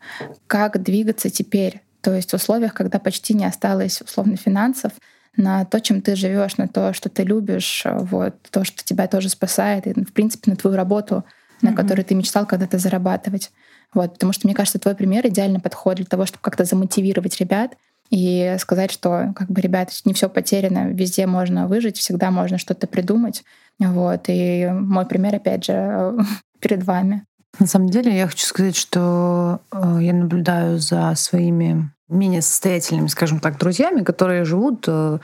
[0.47, 1.81] как двигаться теперь?
[2.01, 4.91] То есть в условиях, когда почти не осталось условно финансов,
[5.37, 9.29] на то, чем ты живешь, на то, что ты любишь, вот, то, что тебя тоже
[9.29, 11.23] спасает, и, в принципе, на твою работу,
[11.61, 11.75] на mm-hmm.
[11.75, 13.51] которой ты мечтал когда-то зарабатывать.
[13.93, 17.77] Вот, потому что, мне кажется, твой пример идеально подходит для того, чтобы как-то замотивировать ребят
[18.11, 22.85] и сказать, что как бы, ребята, не все потеряно, везде можно выжить, всегда можно что-то
[22.85, 23.43] придумать.
[23.79, 24.25] Вот.
[24.27, 26.17] И мой пример, опять же,
[26.59, 27.25] перед вами.
[27.59, 33.39] На самом деле я хочу сказать, что э, я наблюдаю за своими менее состоятельными, скажем
[33.39, 35.19] так, друзьями, которые живут э,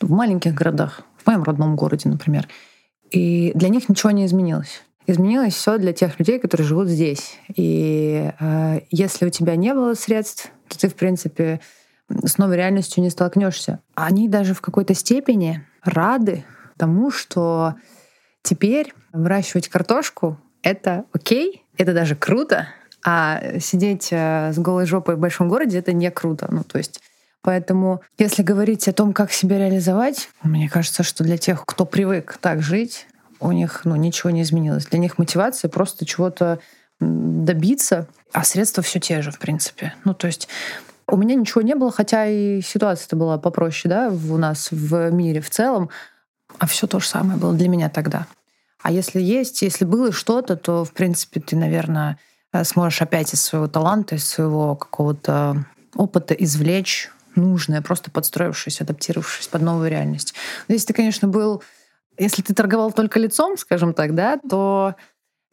[0.00, 2.48] в маленьких городах, в моем родном городе, например.
[3.10, 4.82] И для них ничего не изменилось.
[5.06, 7.38] Изменилось все для тех людей, которые живут здесь.
[7.54, 11.60] И э, если у тебя не было средств, то ты, в принципе,
[12.08, 13.80] с новой реальностью не столкнешься.
[13.94, 16.44] Они даже в какой-то степени рады
[16.76, 17.74] тому, что
[18.42, 22.68] теперь выращивать картошку— это окей, это даже круто,
[23.04, 26.48] а сидеть э, с голой жопой в большом городе— это не круто.
[26.50, 27.00] Ну, то есть
[27.46, 32.38] Поэтому, если говорить о том, как себя реализовать, мне кажется, что для тех, кто привык
[32.40, 33.06] так жить,
[33.38, 34.86] у них ну, ничего не изменилось.
[34.86, 36.58] Для них мотивация просто чего-то
[36.98, 39.94] добиться, а средства все те же, в принципе.
[40.04, 40.48] Ну, то есть
[41.08, 45.40] у меня ничего не было, хотя и ситуация-то была попроще, да, у нас в мире
[45.40, 45.90] в целом,
[46.58, 48.26] а все то же самое было для меня тогда.
[48.82, 52.18] А если есть, если было что-то, то, в принципе, ты, наверное,
[52.52, 55.64] э, сможешь опять из своего таланта, из своего какого-то
[55.94, 60.34] опыта извлечь нужное, просто подстроившись, адаптировавшись под новую реальность.
[60.68, 61.62] Но если ты, конечно, был...
[62.18, 64.94] Если ты торговал только лицом, скажем так, да, то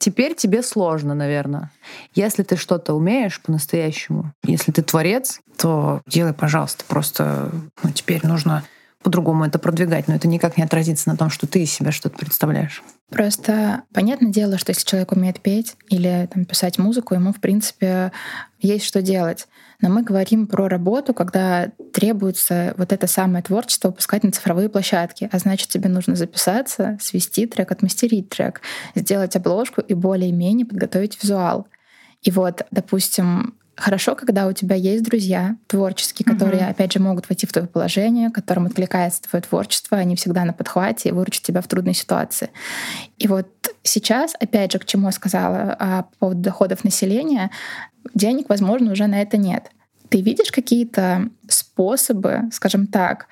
[0.04, 1.72] теперь тебе сложно, наверное.
[2.14, 6.84] Если ты что-то умеешь по-настоящему, если ты творец, то делай, пожалуйста.
[6.86, 7.50] Просто
[7.82, 8.66] ну, теперь нужно
[9.04, 12.18] по-другому это продвигать, но это никак не отразится на том, что ты из себя что-то
[12.18, 12.82] представляешь.
[13.10, 18.12] Просто понятное дело, что если человек умеет петь или там, писать музыку, ему, в принципе,
[18.60, 19.48] есть что делать.
[19.82, 25.30] Но мы говорим про работу, когда требуется вот это самое творчество выпускать на цифровые площадки.
[25.32, 28.62] А значит, тебе нужно записаться, свести трек, отмастерить трек,
[28.96, 31.68] сделать обложку и более-менее подготовить визуал.
[32.22, 36.70] И вот, допустим, Хорошо, когда у тебя есть друзья творческие, которые, mm-hmm.
[36.70, 41.10] опять же, могут войти в твое положение, которым откликается твое творчество, они всегда на подхвате
[41.10, 42.52] и выручат тебя в трудной ситуации.
[43.18, 43.48] И вот
[43.82, 47.50] сейчас, опять же, к чему я сказала а, по поводу доходов населения,
[48.14, 49.72] денег, возможно, уже на это нет.
[50.14, 53.26] Ты видишь какие-то способы, скажем так,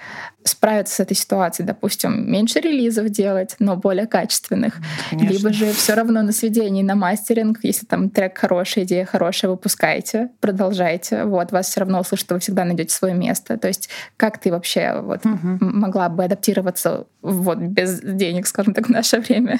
[0.44, 1.68] справиться с этой ситуацией?
[1.68, 4.78] Допустим, меньше релизов делать, но более качественных.
[5.12, 5.32] Конечно.
[5.32, 10.30] Либо же все равно на сведении, на мастеринг, если там трек хорошая, идея хорошая, выпускайте,
[10.40, 11.26] продолжайте.
[11.26, 13.60] Вот, вас все равно услышат, вы всегда найдете свое место.
[13.60, 15.58] То есть как ты вообще вот угу.
[15.60, 19.60] могла бы адаптироваться вот без денег, скажем так, в наше время?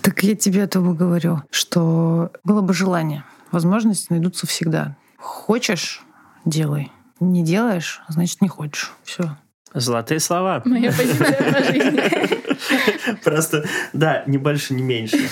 [0.00, 3.24] Так я тебе этому говорю, что было бы желание.
[3.52, 4.96] Возможности найдутся всегда.
[5.18, 6.02] Хочешь—
[6.44, 6.90] делай.
[7.20, 8.92] Не делаешь— значит, не хочешь.
[9.04, 9.36] Все.
[9.74, 10.62] Золотые слова.
[10.64, 12.38] Моя позиция.
[13.24, 15.28] Просто, да, не больше, не меньше.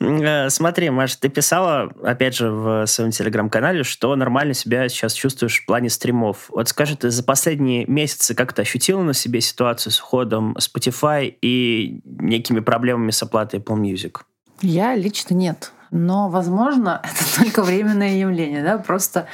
[0.00, 5.60] Э, смотри, Маша, ты писала, опять же, в своем телеграм-канале, что нормально себя сейчас чувствуешь
[5.60, 6.46] в плане стримов.
[6.48, 12.00] Вот скажи, ты за последние месяцы как-то ощутила на себе ситуацию с уходом Spotify и
[12.04, 14.18] некими проблемами с оплатой Apple Music?
[14.60, 15.72] Я лично нет.
[15.90, 19.26] Но, возможно, это только временное явление, да, просто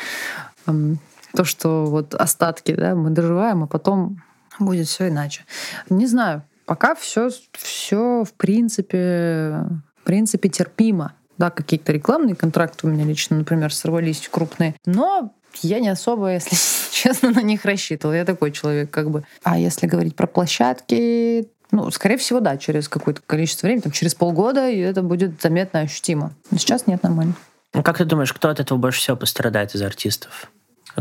[0.66, 0.98] эм,
[1.34, 4.22] то, что вот остатки, да, мы доживаем, а потом
[4.58, 5.42] будет все иначе.
[5.90, 9.66] Не знаю, пока все, все в принципе,
[10.00, 11.12] в принципе терпимо.
[11.36, 14.76] Да, какие-то рекламные контракты у меня лично, например, сорвались крупные.
[14.86, 16.56] Но я не особо, если
[16.92, 18.14] честно, на них рассчитывала.
[18.14, 19.24] Я такой человек, как бы.
[19.42, 24.14] А если говорить про площадки, ну, скорее всего, да, через какое-то количество времени, там, через
[24.14, 26.32] полгода, и это будет заметно ощутимо.
[26.50, 27.34] Но сейчас нет, нормально.
[27.72, 30.50] Ну, как ты думаешь, кто от этого больше всего пострадает из артистов?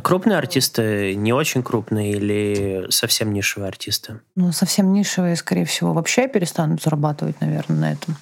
[0.01, 4.21] Крупные артисты, не очень крупные или совсем нишевые артисты?
[4.35, 8.17] Ну, совсем нишевые, скорее всего, вообще перестанут зарабатывать, наверное, на этом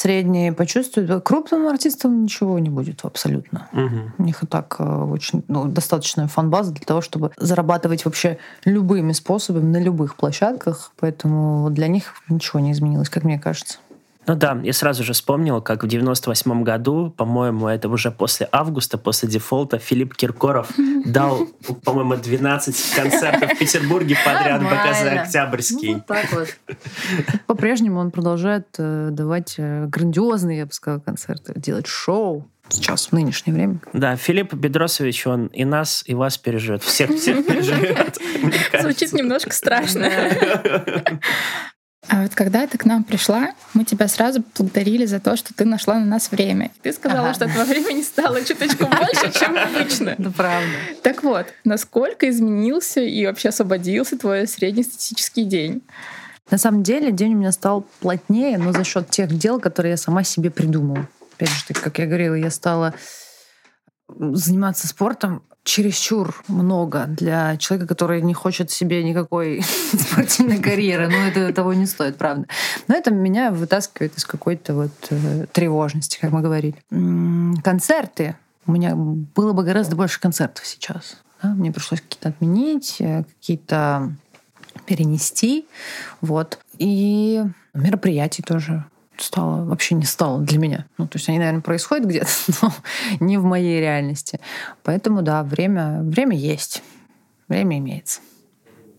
[0.00, 1.22] средние почувствуют.
[1.24, 3.68] Крупным артистам ничего не будет абсолютно.
[3.72, 4.12] Угу.
[4.18, 9.12] У них и так э, очень ну, достаточная фан-база для того, чтобы зарабатывать вообще любыми
[9.12, 10.92] способами на любых площадках.
[10.98, 13.78] Поэтому для них ничего не изменилось, как мне кажется.
[14.26, 18.98] Ну да, я сразу же вспомнил, как в 98 году, по-моему, это уже после августа,
[18.98, 20.70] после дефолта, Филипп Киркоров
[21.04, 21.46] дал,
[21.84, 25.94] по-моему, 12 концертов в Петербурге подряд БКЗ «Октябрьский».
[25.94, 26.48] Ну, так вот.
[27.46, 33.12] По-прежнему он продолжает э, давать э, грандиозные, я бы сказала, концерты, делать шоу сейчас, в
[33.12, 33.80] нынешнее время.
[33.92, 36.82] Да, Филипп Бедросович, он и нас, и вас переживет.
[36.82, 38.18] Всех, всех переживет.
[38.80, 40.10] Звучит немножко страшно.
[42.10, 45.64] А вот когда ты к нам пришла, мы тебя сразу благодарили за то, что ты
[45.64, 46.72] нашла на нас время.
[46.82, 47.34] ты сказала, ага.
[47.34, 50.16] что этого времени стало чуточку больше, чем обычно.
[50.18, 50.74] Да, правда.
[51.04, 55.82] Так вот, насколько изменился и вообще освободился твой среднестатистический день?
[56.50, 59.96] На самом деле день у меня стал плотнее, но за счет тех дел, которые я
[59.96, 61.08] сама себе придумала.
[61.36, 62.92] Опять же, как я говорила, я стала
[64.08, 71.08] заниматься спортом чересчур много для человека, который не хочет себе никакой спортивной карьеры.
[71.08, 72.46] Ну, это того не стоит, правда.
[72.88, 76.76] Но это меня вытаскивает из какой-то вот э, тревожности, как мы говорили.
[77.62, 78.36] Концерты.
[78.66, 81.18] У меня было бы гораздо больше концертов сейчас.
[81.42, 81.50] Да?
[81.50, 84.12] Мне пришлось какие-то отменить, э, какие-то
[84.86, 85.66] перенести.
[86.20, 86.58] Вот.
[86.78, 87.42] И
[87.74, 88.84] мероприятий тоже
[89.22, 90.86] стало, вообще не стало для меня.
[90.98, 92.28] Ну, то есть они, наверное, происходят где-то,
[92.62, 92.72] но
[93.20, 94.40] не в моей реальности.
[94.82, 96.82] Поэтому, да, время, время есть.
[97.48, 98.20] Время имеется.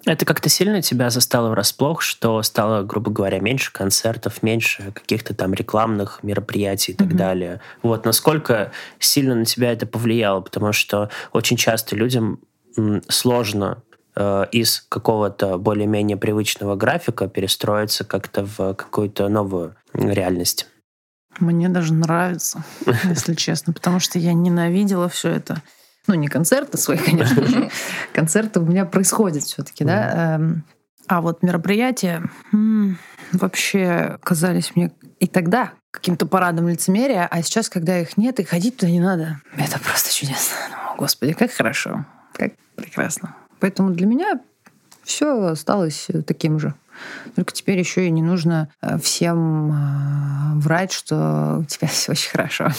[0.06, 5.54] Это как-то сильно тебя застало врасплох, что стало, грубо говоря, меньше концертов, меньше каких-то там
[5.54, 7.16] рекламных мероприятий и так mm-hmm.
[7.16, 7.62] далее.
[7.84, 12.40] Вот насколько сильно на тебя это повлияло, потому что очень часто людям
[13.10, 13.84] сложно
[14.16, 20.68] э, из какого-то более-менее привычного графика перестроиться как-то в какую-то новую реальность.
[21.40, 22.64] Мне даже нравится,
[23.06, 25.62] если честно, потому что я ненавидела все это.
[26.08, 27.70] Ну, не концерты свои, конечно же.
[28.14, 30.36] Концерты у меня происходят все-таки, да.
[30.36, 30.64] Эм,
[31.08, 32.24] а вот мероприятия
[33.34, 38.78] вообще казались мне и тогда каким-то парадом лицемерия, а сейчас, когда их нет, и ходить
[38.78, 39.42] туда не надо.
[39.58, 40.56] Это просто чудесно.
[40.92, 43.36] О, Господи, как хорошо, как прекрасно.
[43.60, 44.40] Поэтому для меня
[45.04, 46.74] все осталось таким же.
[47.36, 52.30] Только теперь еще и не нужно э, всем э, врать, что у тебя все очень
[52.30, 52.70] хорошо.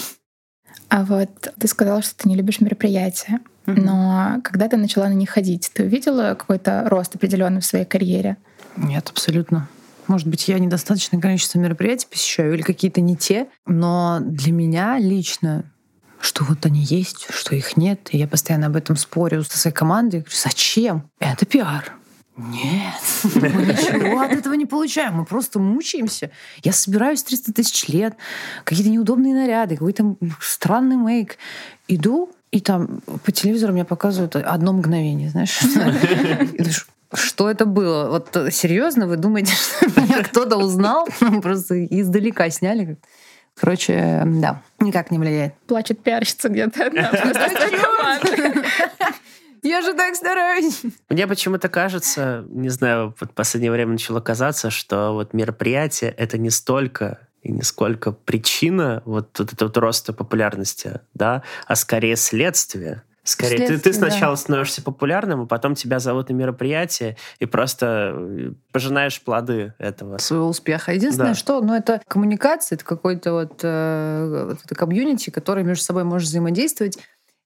[0.88, 3.40] А вот ты сказала, что ты не любишь мероприятия.
[3.66, 3.80] Mm-hmm.
[3.80, 8.36] Но когда ты начала на них ходить, ты увидела какой-то рост определенный в своей карьере?
[8.76, 9.68] Нет, абсолютно.
[10.06, 15.64] Может быть, я недостаточное количество мероприятий посещаю или какие-то не те, но для меня лично
[16.20, 18.10] что вот они есть, что их нет.
[18.12, 20.20] И я постоянно об этом спорю со своей командой.
[20.20, 21.10] Говорю, зачем?
[21.18, 21.92] Это пиар.
[22.50, 22.94] Нет,
[23.34, 25.14] мы ничего от этого не получаем.
[25.14, 26.30] Мы просто мучаемся.
[26.62, 28.14] Я собираюсь 300 тысяч лет,
[28.64, 31.38] какие-то неудобные наряды, какой-то странный мейк.
[31.88, 35.60] Иду, и там по телевизору мне показывают одно мгновение, знаешь.
[37.14, 38.08] Что это было?
[38.08, 41.06] Вот серьезно, вы думаете, что меня кто-то узнал?
[41.42, 42.96] Просто издалека сняли.
[43.54, 45.54] Короче, да, никак не влияет.
[45.66, 46.90] Плачет пиарщица где-то.
[49.72, 50.82] Я же так стараюсь.
[51.08, 56.50] Мне почему-то кажется, не знаю, в последнее время начало казаться, что вот мероприятие— это не
[56.50, 63.02] столько и не сколько причина вот, вот этого вот роста популярности, да, а скорее следствие.
[63.24, 64.36] Скорее, ты, ты сначала да.
[64.36, 70.18] становишься популярным, а потом тебя зовут на мероприятие, и просто э, пожинаешь плоды этого.
[70.18, 70.92] Своего успеха.
[70.92, 71.34] Единственное, да.
[71.36, 76.28] что, ну, это коммуникация, это какой-то вот, э, вот это комьюнити, который между собой может
[76.28, 76.98] взаимодействовать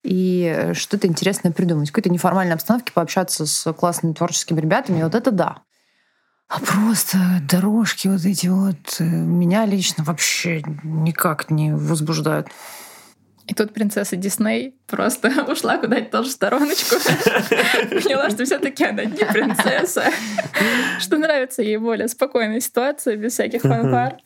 [0.07, 1.89] и что-то интересное придумать.
[1.89, 5.63] В какой-то неформальной обстановке пообщаться с классными творческими ребятами, вот это да.
[6.49, 7.19] А просто
[7.51, 12.47] дорожки вот эти вот э, меня лично вообще никак не возбуждают.
[13.49, 16.97] И тут принцесса Дисней просто ушла куда-то тоже в стороночку.
[17.91, 20.05] Поняла, что все таки она не принцесса.
[21.01, 24.19] Что нравится ей более спокойная ситуация, без всяких фанфар,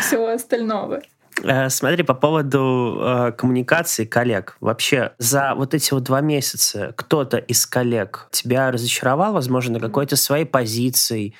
[0.00, 1.02] всего остального.
[1.42, 4.56] Э, смотри, по поводу э, коммуникации коллег.
[4.60, 10.44] Вообще, за вот эти вот два месяца кто-то из коллег тебя разочаровал, возможно, какой-то своей
[10.44, 11.34] позиции,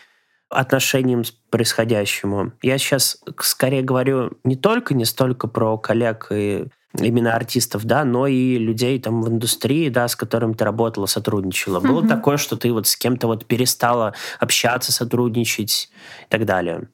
[0.51, 2.53] отношением к происходящему.
[2.63, 8.27] Я сейчас скорее говорю не только, не столько про коллег и именно артистов, да, но
[8.27, 11.81] и людей там в индустрии, да, с которыми ты работала, сотрудничала.
[11.81, 12.09] Было mm-hmm.
[12.09, 15.91] такое, что ты вот с кем-то вот перестала общаться, сотрудничать
[16.23, 16.89] и так далее?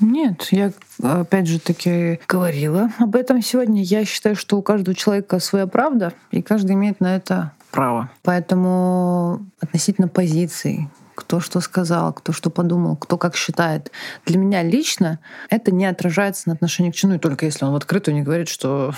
[0.00, 3.82] Нет, я опять же таки говорила об этом сегодня.
[3.82, 8.10] Я считаю, что у каждого человека своя правда, и каждый имеет на это право.
[8.22, 13.92] Поэтому относительно позиций, кто что сказал, кто что подумал, кто как считает.
[14.26, 18.14] Для меня лично это не отражается на отношении к чину, только если он в открытую
[18.14, 18.94] не говорит, что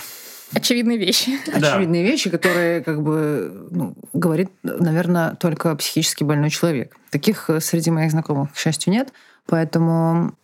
[0.55, 1.39] Очевидные вещи.
[1.51, 2.11] Очевидные да.
[2.11, 6.95] вещи, которые, как бы, ну, говорит, наверное, только психически больной человек.
[7.11, 9.13] Таких среди моих знакомых, к счастью, нет.
[9.47, 10.35] Поэтому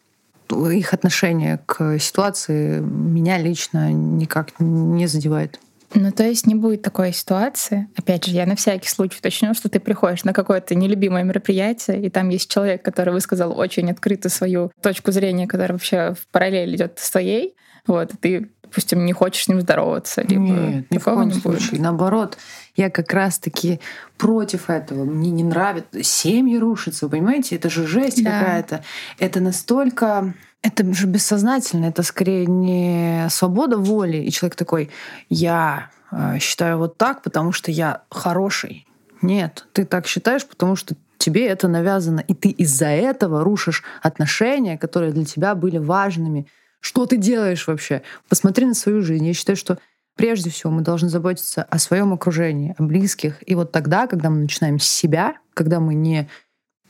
[0.51, 5.61] их отношение к ситуации меня лично никак не задевает.
[5.95, 7.89] Ну, то есть не будет такой ситуации.
[7.97, 12.11] Опять же, я на всякий случай уточню, что ты приходишь на какое-то нелюбимое мероприятие, и
[12.11, 16.99] там есть человек, который высказал очень открыто свою точку зрения, которая вообще в параллель идет
[16.99, 17.55] с твоей.
[17.87, 20.23] Вот, и ты, допустим, не хочешь с ним здороваться.
[20.23, 21.71] Либо Нет, ни в коем не случае.
[21.71, 21.81] Будет.
[21.81, 22.39] Наоборот,
[22.77, 23.81] я как раз-таки
[24.17, 25.05] против этого.
[25.05, 26.03] Мне не нравится.
[26.03, 27.57] Семьи рушатся, вы понимаете?
[27.57, 28.39] Это же жесть да.
[28.39, 28.85] какая-то.
[29.19, 34.19] Это настолько это же бессознательно, это скорее не свобода воли.
[34.19, 34.91] И человек такой,
[35.29, 38.87] я э, считаю вот так, потому что я хороший.
[39.23, 44.77] Нет, ты так считаешь, потому что тебе это навязано, и ты из-за этого рушишь отношения,
[44.79, 46.47] которые для тебя были важными.
[46.81, 48.03] Что ты делаешь вообще?
[48.29, 49.27] Посмотри на свою жизнь.
[49.27, 49.79] Я считаю, что
[50.17, 53.43] прежде всего мы должны заботиться о своем окружении, о близких.
[53.47, 56.29] И вот тогда, когда мы начинаем с себя, когда мы не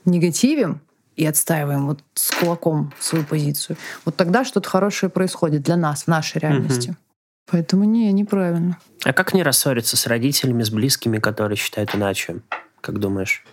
[0.05, 0.81] негативим,
[1.19, 6.07] и отстаиваем вот с кулаком свою позицию, вот тогда что-то хорошее происходит для нас, в
[6.07, 6.91] нашей реальности.
[6.91, 6.97] Угу.
[7.51, 8.79] Поэтому не, неправильно.
[9.05, 12.37] А как не рассориться с родителями, с близкими, которые считают иначе?
[12.81, 13.45] Как думаешь?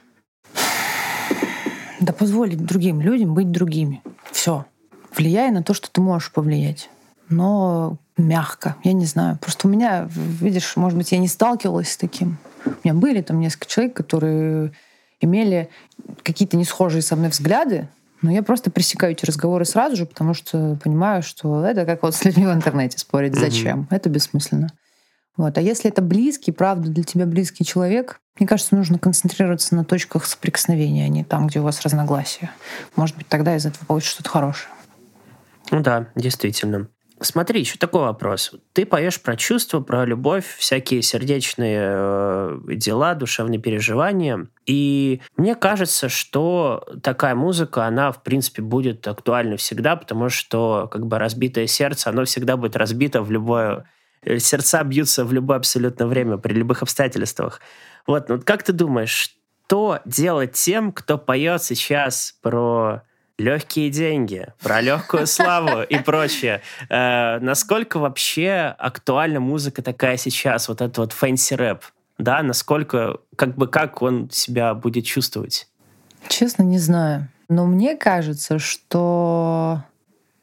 [2.00, 4.04] Да позволить другим людям быть другими.
[4.32, 4.66] Все.
[5.16, 6.90] Влияй на то, что ты можешь повлиять.
[7.30, 8.76] Но мягко.
[8.84, 9.38] Я не знаю.
[9.42, 12.38] Просто у меня, видишь, может быть, я не сталкивалась с таким.
[12.66, 14.72] У меня были там несколько человек, которые
[15.22, 15.70] имели
[16.24, 17.88] какие-то не схожие со мной взгляды,
[18.22, 22.16] но я просто пресекаю эти разговоры сразу же, потому что понимаю, что это как вот
[22.16, 23.36] с людьми в интернете спорить.
[23.36, 23.82] Зачем?
[23.82, 23.96] Mm-hmm.
[23.96, 24.70] Это бессмысленно.
[25.38, 25.58] Вот.
[25.58, 30.26] А если это близкий, правда, для тебя близкий человек, мне кажется, нужно концентрироваться на точках
[30.26, 32.52] соприкосновения, а не там, где у вас разногласия.
[32.96, 34.70] Может быть, тогда из этого получится что-то хорошее.
[35.72, 36.90] Ну да, действительно.
[37.22, 38.52] Смотри, еще такой вопрос.
[38.74, 44.48] Ты поешь про чувства, про любовь, всякие сердечные э, дела, душевные переживания.
[44.66, 51.06] И мне кажется, что такая музыка, она, в принципе, будет актуальна всегда, потому что как
[51.08, 53.90] бы разбитое сердце, оно всегда будет разбито в любое...
[54.22, 57.62] Э, сердца бьются в любое абсолютно время, при любых обстоятельствах.
[58.08, 59.34] Вот, ну как ты думаешь,
[59.66, 63.04] что делать тем, кто поет сейчас про
[63.38, 66.62] легкие деньги, про легкую славу и прочее.
[66.90, 71.84] Э, насколько вообще актуальна музыка такая сейчас, вот этот вот fancy рэп?
[72.18, 75.68] Да, насколько, как бы, как он себя будет чувствовать?
[76.30, 77.28] Честно, не знаю.
[77.50, 79.84] Но мне кажется, что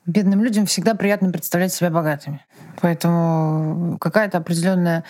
[0.06, 2.44] бедным людям всегда приятно представлять себя богатыми.
[2.80, 5.04] Поэтому какая-то определенная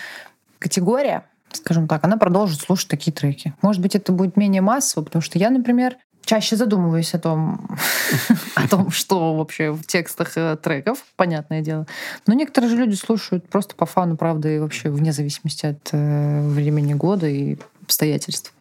[0.59, 1.25] категория,
[1.57, 3.53] скажем так, она продолжит слушать такие треки.
[3.61, 7.67] Может быть, это будет менее массово, потому что я, например, чаще задумываюсь о том,
[8.55, 11.85] о том, что вообще в текстах э, треков, понятное дело.
[12.27, 16.47] Но некоторые же люди слушают просто по фану, правда, и вообще вне зависимости от э,
[16.49, 18.53] времени года и обстоятельств.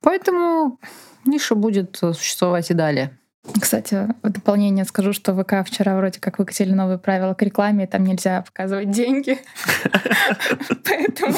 [0.00, 0.78] Поэтому
[1.24, 3.18] ниша будет существовать и далее.
[3.60, 7.86] Кстати, в дополнение скажу, что ВК вчера вроде как выкатили новые правила к рекламе, и
[7.86, 9.38] там нельзя показывать деньги.
[10.84, 11.36] Поэтому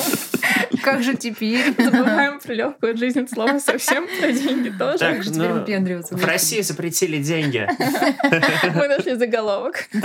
[0.83, 1.75] как же теперь?
[1.77, 4.99] Забываем про легкую жизнь слова совсем про деньги тоже.
[4.99, 7.69] Так, ну, в России запретили деньги.
[8.75, 9.89] Мы нашли заголовок.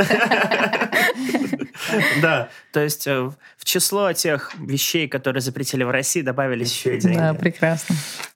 [2.22, 6.99] Да, то есть э, в число тех вещей, которые запретили в России, добавились еще и
[6.99, 7.18] деньги.
[7.18, 7.95] Да, прекрасно.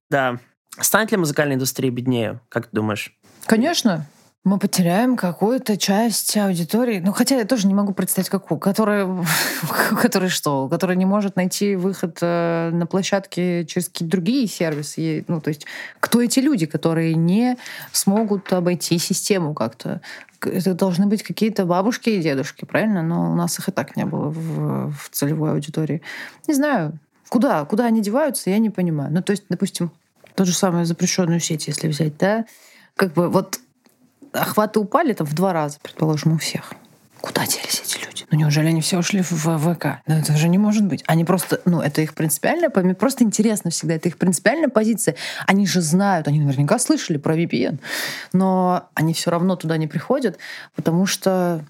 [0.10, 0.40] Да.
[0.80, 3.16] Станет ли музыкальная индустрия беднее, как ты думаешь?
[3.46, 4.06] Конечно.
[4.44, 7.00] Мы потеряем какую-то часть аудитории.
[7.04, 8.60] Ну, хотя я тоже не могу представить, какую.
[8.60, 9.10] Которая,
[10.02, 10.70] которая что?
[10.70, 15.26] Которая не может найти выход э, на площадке через какие-то другие сервисы.
[15.28, 15.66] Ну, то есть,
[16.00, 17.58] кто эти люди, которые не
[17.92, 20.02] смогут обойти систему как-то?
[20.42, 23.02] Это должны быть какие-то бабушки и дедушки, правильно?
[23.02, 26.04] Но у нас их и так не было в, в целевой аудитории.
[26.48, 29.12] Не знаю, куда, куда они деваются, я не понимаю.
[29.12, 29.90] Ну, то есть, допустим,
[30.36, 32.46] тот же самый запрещенную сеть, если взять, да,
[32.96, 33.60] как бы вот
[34.32, 36.74] охваты упали там в два раза, предположим, у всех.
[37.22, 38.26] Куда делись эти люди?
[38.30, 40.02] Ну неужели они все ушли в ВК?
[40.06, 41.04] Ну это же не может быть.
[41.08, 45.16] Они просто, ну это их принципиальная, просто интересно всегда, это их принципиальная позиция.
[45.48, 47.80] Они же знают, они наверняка слышали про VPN,
[48.34, 50.38] но они все равно туда не приходят,
[50.76, 51.64] потому что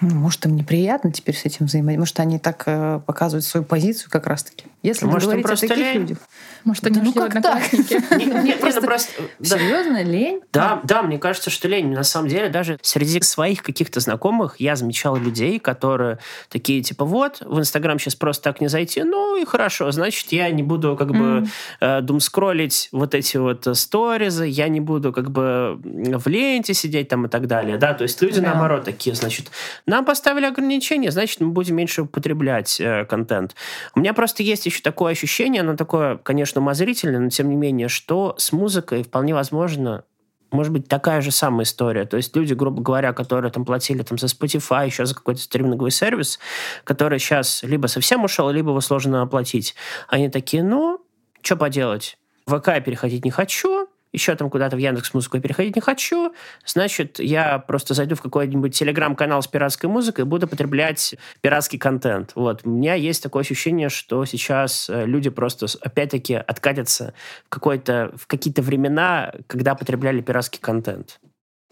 [0.00, 1.98] может, им неприятно теперь с этим взаимодействовать.
[1.98, 4.66] Может, они так э, показывают свою позицию как раз-таки.
[4.82, 6.00] Если может, вы говорите о таких лень.
[6.00, 6.18] людях.
[6.64, 7.72] Может, они ну как так?
[7.72, 9.12] Нет, просто ну просто...
[9.42, 10.40] Серьезно, лень?
[10.52, 11.90] Да, да, мне кажется, что лень.
[11.92, 16.18] На самом деле, даже среди своих каких-то знакомых я замечал людей, которые
[16.48, 20.50] такие, типа, вот, в Инстаграм сейчас просто так не зайти, ну и хорошо, значит, я
[20.50, 21.46] не буду как бы
[21.80, 27.26] э, думскроллить вот эти вот сторизы, я не буду как бы в ленте сидеть там
[27.26, 29.50] и так далее, да, то есть люди наоборот такие, значит,
[29.86, 33.54] нам поставили ограничения, значит, мы будем меньше употреблять э, контент.
[33.94, 37.88] У меня просто есть еще такое ощущение, оно такое, конечно, умозрительное, но тем не менее,
[37.88, 40.04] что с музыкой вполне возможно
[40.50, 42.04] может быть такая же самая история.
[42.06, 45.90] То есть люди, грубо говоря, которые там платили там за Spotify, еще за какой-то стриминговый
[45.90, 46.38] сервис,
[46.84, 49.74] который сейчас либо совсем ушел, либо его сложно оплатить.
[50.08, 51.04] Они такие, ну,
[51.42, 52.18] что поделать?
[52.46, 53.83] В ВК переходить не хочу,
[54.14, 56.34] еще там куда-то в Яндекс Музыку переходить не хочу,
[56.64, 62.32] значит, я просто зайду в какой-нибудь телеграм-канал с пиратской музыкой и буду потреблять пиратский контент.
[62.34, 62.62] Вот.
[62.64, 67.12] У меня есть такое ощущение, что сейчас э, люди просто опять-таки откатятся
[67.44, 71.20] в, какой-то, в какие-то времена, когда потребляли пиратский контент.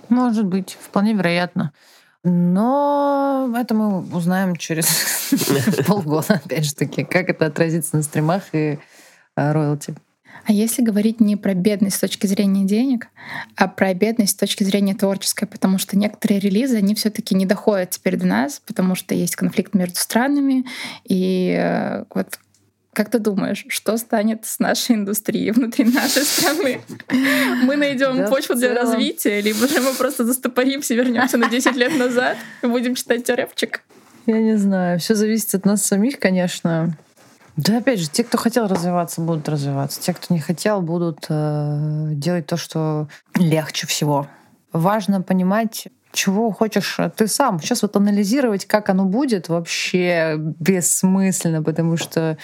[0.09, 1.73] Может быть, вполне вероятно.
[2.25, 5.33] Но это мы узнаем через
[5.87, 8.79] полгода, опять же таки, как это отразится на стримах и
[9.37, 9.95] э, роялти.
[10.45, 13.09] А если говорить не про бедность с точки зрения денег,
[13.57, 17.47] а про бедность с точки зрения творческой, потому что некоторые релизы, они все таки не
[17.47, 20.65] доходят теперь до нас, потому что есть конфликт между странами,
[21.05, 22.39] и э, вот
[22.93, 26.81] как ты думаешь, что станет с нашей индустрией внутри нашей страны?
[27.63, 31.97] Мы найдем да, почву для развития, либо же мы просто застопоримся, вернемся на 10 лет
[31.97, 33.83] назад и будем читать рэпчик?
[34.27, 34.99] Я не знаю.
[34.99, 36.97] Все зависит от нас самих, конечно.
[37.57, 40.01] Да, опять же, те, кто хотел развиваться, будут развиваться.
[40.01, 44.27] Те, кто не хотел, будут э, делать то, что легче всего.
[44.73, 47.61] Важно понимать, чего хочешь ты сам.
[47.61, 52.39] Сейчас вот анализировать, как оно будет, вообще бессмысленно, потому что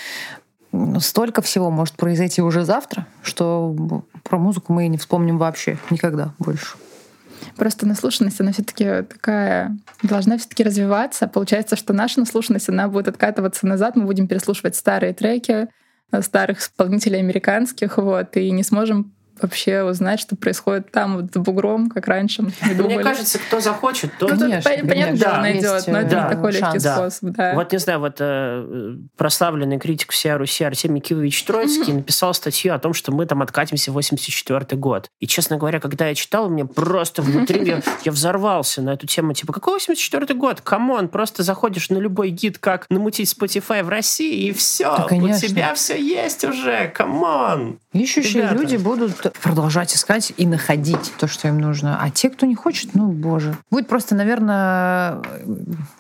[0.99, 6.77] столько всего может произойти уже завтра, что про музыку мы не вспомним вообще никогда больше.
[7.57, 11.29] Просто наслушанность, она все таки такая должна все таки развиваться.
[11.29, 15.69] Получается, что наша наслушанность, она будет откатываться назад, мы будем переслушивать старые треки,
[16.13, 19.13] э, старых исполнителей американских, вот, и не сможем
[19.43, 22.97] вообще узнать, что происходит там вот за бугром, как раньше мы думали.
[22.97, 24.29] Мне кажется, кто захочет, то...
[24.29, 25.17] Ну, конечно, понятно, конечно.
[25.19, 26.95] да, найдет, но это да, такой легкий да.
[26.97, 27.31] способ.
[27.35, 27.55] Да.
[27.55, 31.97] Вот, не знаю, вот э, прославленный критик всей Руси Артемий Кивович Троицкий mm-hmm.
[31.97, 35.11] написал статью о том, что мы там откатимся в 84 год.
[35.21, 39.33] И, честно говоря, когда я читал, мне просто внутри я, я взорвался на эту тему.
[39.33, 40.61] Типа, какой 84 год?
[40.61, 44.85] Come on, просто заходишь на любой гид, как намутить Spotify в России, и все.
[44.85, 46.89] Да, у тебя все есть уже.
[46.95, 47.79] Come on.
[47.93, 48.55] Ищущие Ребята.
[48.57, 51.99] люди будут продолжать искать и находить то, что им нужно.
[52.01, 53.57] А те, кто не хочет, ну, боже.
[53.71, 55.23] Будет просто, наверное,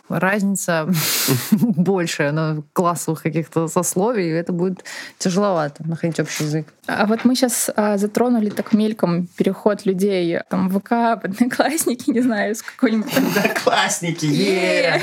[0.09, 0.89] разница
[1.51, 4.85] больше на классовых каких-то сословий, и это будет
[5.18, 6.66] тяжеловато находить общий язык.
[6.87, 12.11] А вот мы сейчас а, затронули так мельком переход людей там в ВК, в Одноклассники,
[12.11, 13.12] не знаю, с какой-нибудь...
[13.16, 14.24] Одноклассники,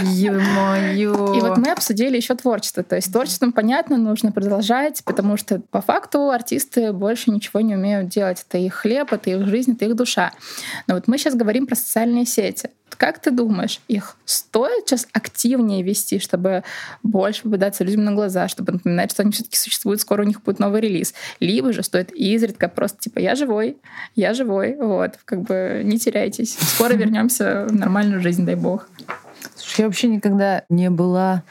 [0.03, 1.35] Ё-моё!
[1.35, 2.83] И вот мы обсудили еще творчество.
[2.83, 8.09] То есть творчеством, понятно, нужно продолжать, потому что по факту артисты больше ничего не умеют
[8.15, 8.45] делать.
[8.47, 10.31] Это их хлеб, это их жизнь, это их душа.
[10.87, 12.69] Но вот мы сейчас говорим про социальные сети.
[12.97, 16.63] Как ты думаешь, их стоит сейчас активнее вести, чтобы
[17.03, 20.59] больше попадаться людям на глаза, чтобы напоминать, что они все-таки существуют, скоро у них будет
[20.59, 21.13] новый релиз?
[21.41, 23.77] Либо же стоит изредка просто типа я живой,
[24.15, 26.57] я живой, вот, как бы не теряйтесь.
[26.57, 28.87] Скоро вернемся в нормальную жизнь, дай бог.
[29.55, 31.43] Слушай, я вообще никогда не была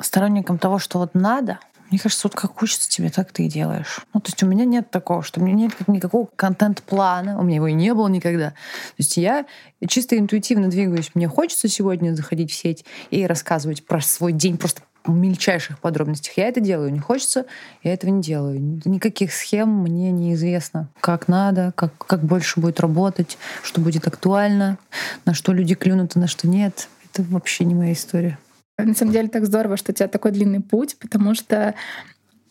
[0.00, 1.58] сторонником того, что вот надо,
[1.90, 4.00] мне кажется, вот как хочется тебе, так ты и делаешь.
[4.14, 7.56] Ну, то есть у меня нет такого, что у меня нет никакого контент-плана, у меня
[7.56, 8.50] его и не было никогда.
[8.50, 8.54] То
[8.98, 9.44] есть я
[9.86, 11.10] чисто интуитивно двигаюсь.
[11.14, 16.36] Мне хочется сегодня заходить в сеть и рассказывать про свой день просто в мельчайших подробностях.
[16.36, 16.92] Я это делаю.
[16.92, 17.46] Не хочется,
[17.82, 18.60] я этого не делаю.
[18.84, 20.88] Никаких схем мне неизвестно.
[21.00, 24.78] Как надо, как, как больше будет работать, что будет актуально,
[25.24, 26.88] на что люди клюнут, а на что нет.
[27.12, 28.38] Это вообще не моя история.
[28.84, 31.74] На самом деле так здорово, что у тебя такой длинный путь, потому что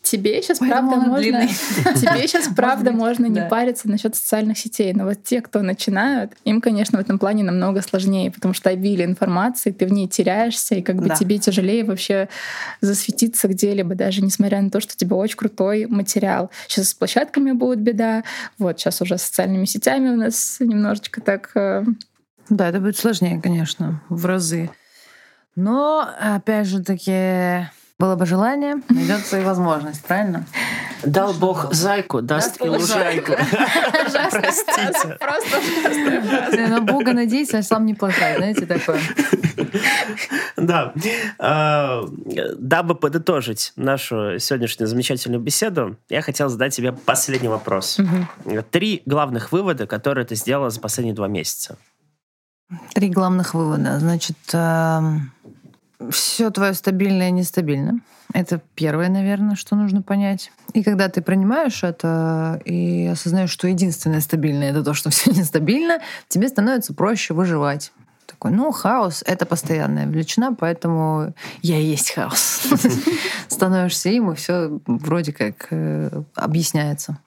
[0.02, 1.46] Тебе сейчас правда можно,
[1.94, 6.62] тебе сейчас правда можно не париться насчет социальных сетей, но вот те, кто начинают, им,
[6.62, 10.82] конечно, в этом плане намного сложнее, потому что обилие информации, ты в ней теряешься, и
[10.82, 12.28] как бы тебе тяжелее вообще
[12.80, 16.50] засветиться где-либо, даже несмотря на то, что у тебя очень крутой материал.
[16.66, 18.24] Сейчас с площадками будет беда,
[18.58, 21.50] вот сейчас уже с социальными сетями у нас немножечко так.
[21.54, 21.84] Э,
[22.48, 24.70] да, это будет сложнее, конечно, в разы.
[25.56, 30.46] Но, опять же таки, было бы желание, найдется и возможность, правильно?
[31.04, 33.32] Дал Бог зайку, даст и лужайку.
[34.30, 35.18] Простите.
[35.18, 39.00] Просто На Бога надейся, а сам не плохая, знаете, такое.
[40.56, 40.94] Да.
[41.38, 42.04] А,
[42.58, 47.98] дабы подытожить нашу сегодняшнюю замечательную беседу, я хотел задать тебе последний вопрос.
[48.70, 51.76] Три главных вывода, которые ты сделала за последние два месяца.
[52.94, 53.98] Три главных вывода.
[53.98, 55.32] Значит, эм,
[56.10, 58.00] все твое стабильное и нестабильно.
[58.32, 60.52] Это первое, наверное, что нужно понять.
[60.72, 66.00] И когда ты принимаешь это и осознаешь, что единственное стабильное это то, что все нестабильно,
[66.28, 67.92] тебе становится проще выживать.
[68.26, 72.68] Такой, ну, хаос— это постоянная величина, поэтому я и есть хаос.
[73.48, 77.18] Становишься им, и все вроде как э, объясняется.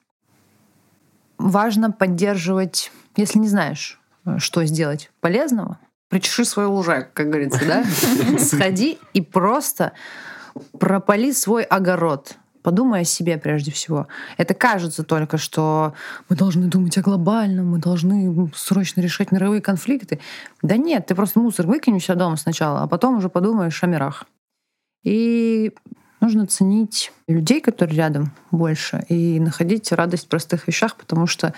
[1.36, 5.78] Важно поддерживать, если не знаешь, э, что сделать полезного,
[6.14, 7.84] причеши свою лужайку, как говорится, да?
[8.38, 9.94] Сходи и просто
[10.78, 12.36] пропали свой огород.
[12.62, 14.06] Подумай о себе прежде всего.
[14.36, 15.92] Это кажется только, что
[16.28, 20.20] мы должны думать о глобальном, мы должны срочно решать мировые конфликты.
[20.62, 23.86] Да нет, ты просто мусор выкинь у себя дома сначала, а потом уже подумаешь о
[23.88, 24.24] мирах.
[25.02, 25.72] И
[26.20, 31.54] нужно ценить людей, которые рядом больше, и находить радость в простых вещах, потому что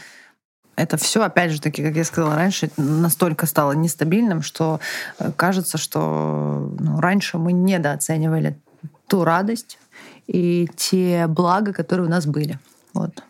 [0.77, 4.81] это все, опять же таки, как я сказала раньше, настолько стало нестабильным, что
[5.18, 8.59] э, кажется, что ну, раньше мы недооценивали
[9.07, 9.79] ту радость
[10.27, 12.59] и те блага, которые у нас были.
[12.93, 13.22] Вот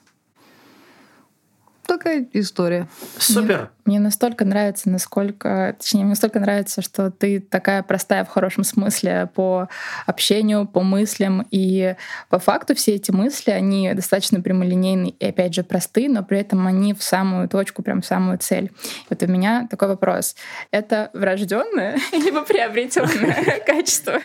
[1.87, 2.89] такая история.
[3.19, 3.71] Супер.
[3.85, 8.65] Мне, мне настолько нравится, насколько, точнее, мне настолько нравится, что ты такая простая в хорошем
[8.65, 9.69] смысле по
[10.07, 11.95] общению, по мыслям, и
[12.29, 16.67] по факту все эти мысли, они достаточно прямолинейные и, опять же, простые, но при этом
[16.67, 18.71] они в самую точку, прям в самую цель.
[19.09, 20.37] Вот у меня такой вопрос.
[20.71, 24.21] Это врожденное либо приобретенное качество?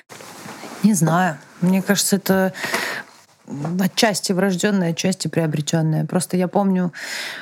[0.83, 1.37] Не знаю.
[1.61, 2.53] Мне кажется, это
[3.79, 6.05] отчасти врожденное, отчасти приобретенное.
[6.05, 6.91] Просто я помню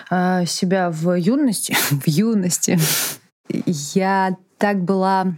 [0.09, 2.79] э, себя в юности, в юности.
[3.93, 5.33] Я так была,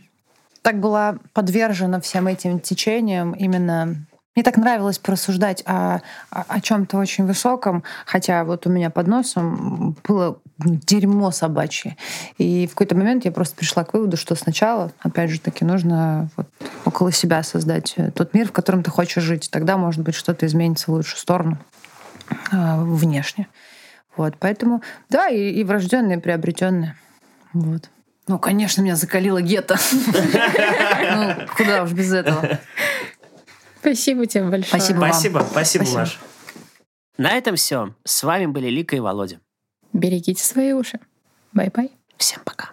[0.61, 4.05] так была подвержена всем этим течениям именно
[4.35, 9.07] мне так нравилось порассуждать о, о, о чем-то очень высоком, хотя вот у меня под
[9.07, 11.97] носом было дерьмо собачье.
[12.37, 16.29] И в какой-то момент я просто пришла к выводу, что сначала, опять же таки, нужно
[16.37, 16.47] вот
[16.85, 19.49] около себя создать тот мир, в котором ты хочешь жить.
[19.51, 21.57] Тогда, может быть, что-то изменится в лучшую сторону
[22.51, 23.47] э, внешне.
[24.15, 26.95] Вот, поэтому, да, и, и врожденные, и приобретенные.
[27.53, 27.89] Вот.
[28.27, 29.77] Ну, конечно, меня закалила гетто.
[31.13, 32.59] Ну, куда уж без этого.
[33.81, 34.67] Спасибо тебе большое.
[34.67, 35.11] Спасибо вам.
[35.11, 35.99] Спасибо, спасибо, Спасибо.
[35.99, 36.19] Маш.
[37.17, 37.93] На этом все.
[38.03, 39.39] С вами были Лика и Володя.
[39.91, 40.99] Берегите свои уши.
[41.51, 41.91] Bye-bye.
[42.17, 42.69] Всем пока.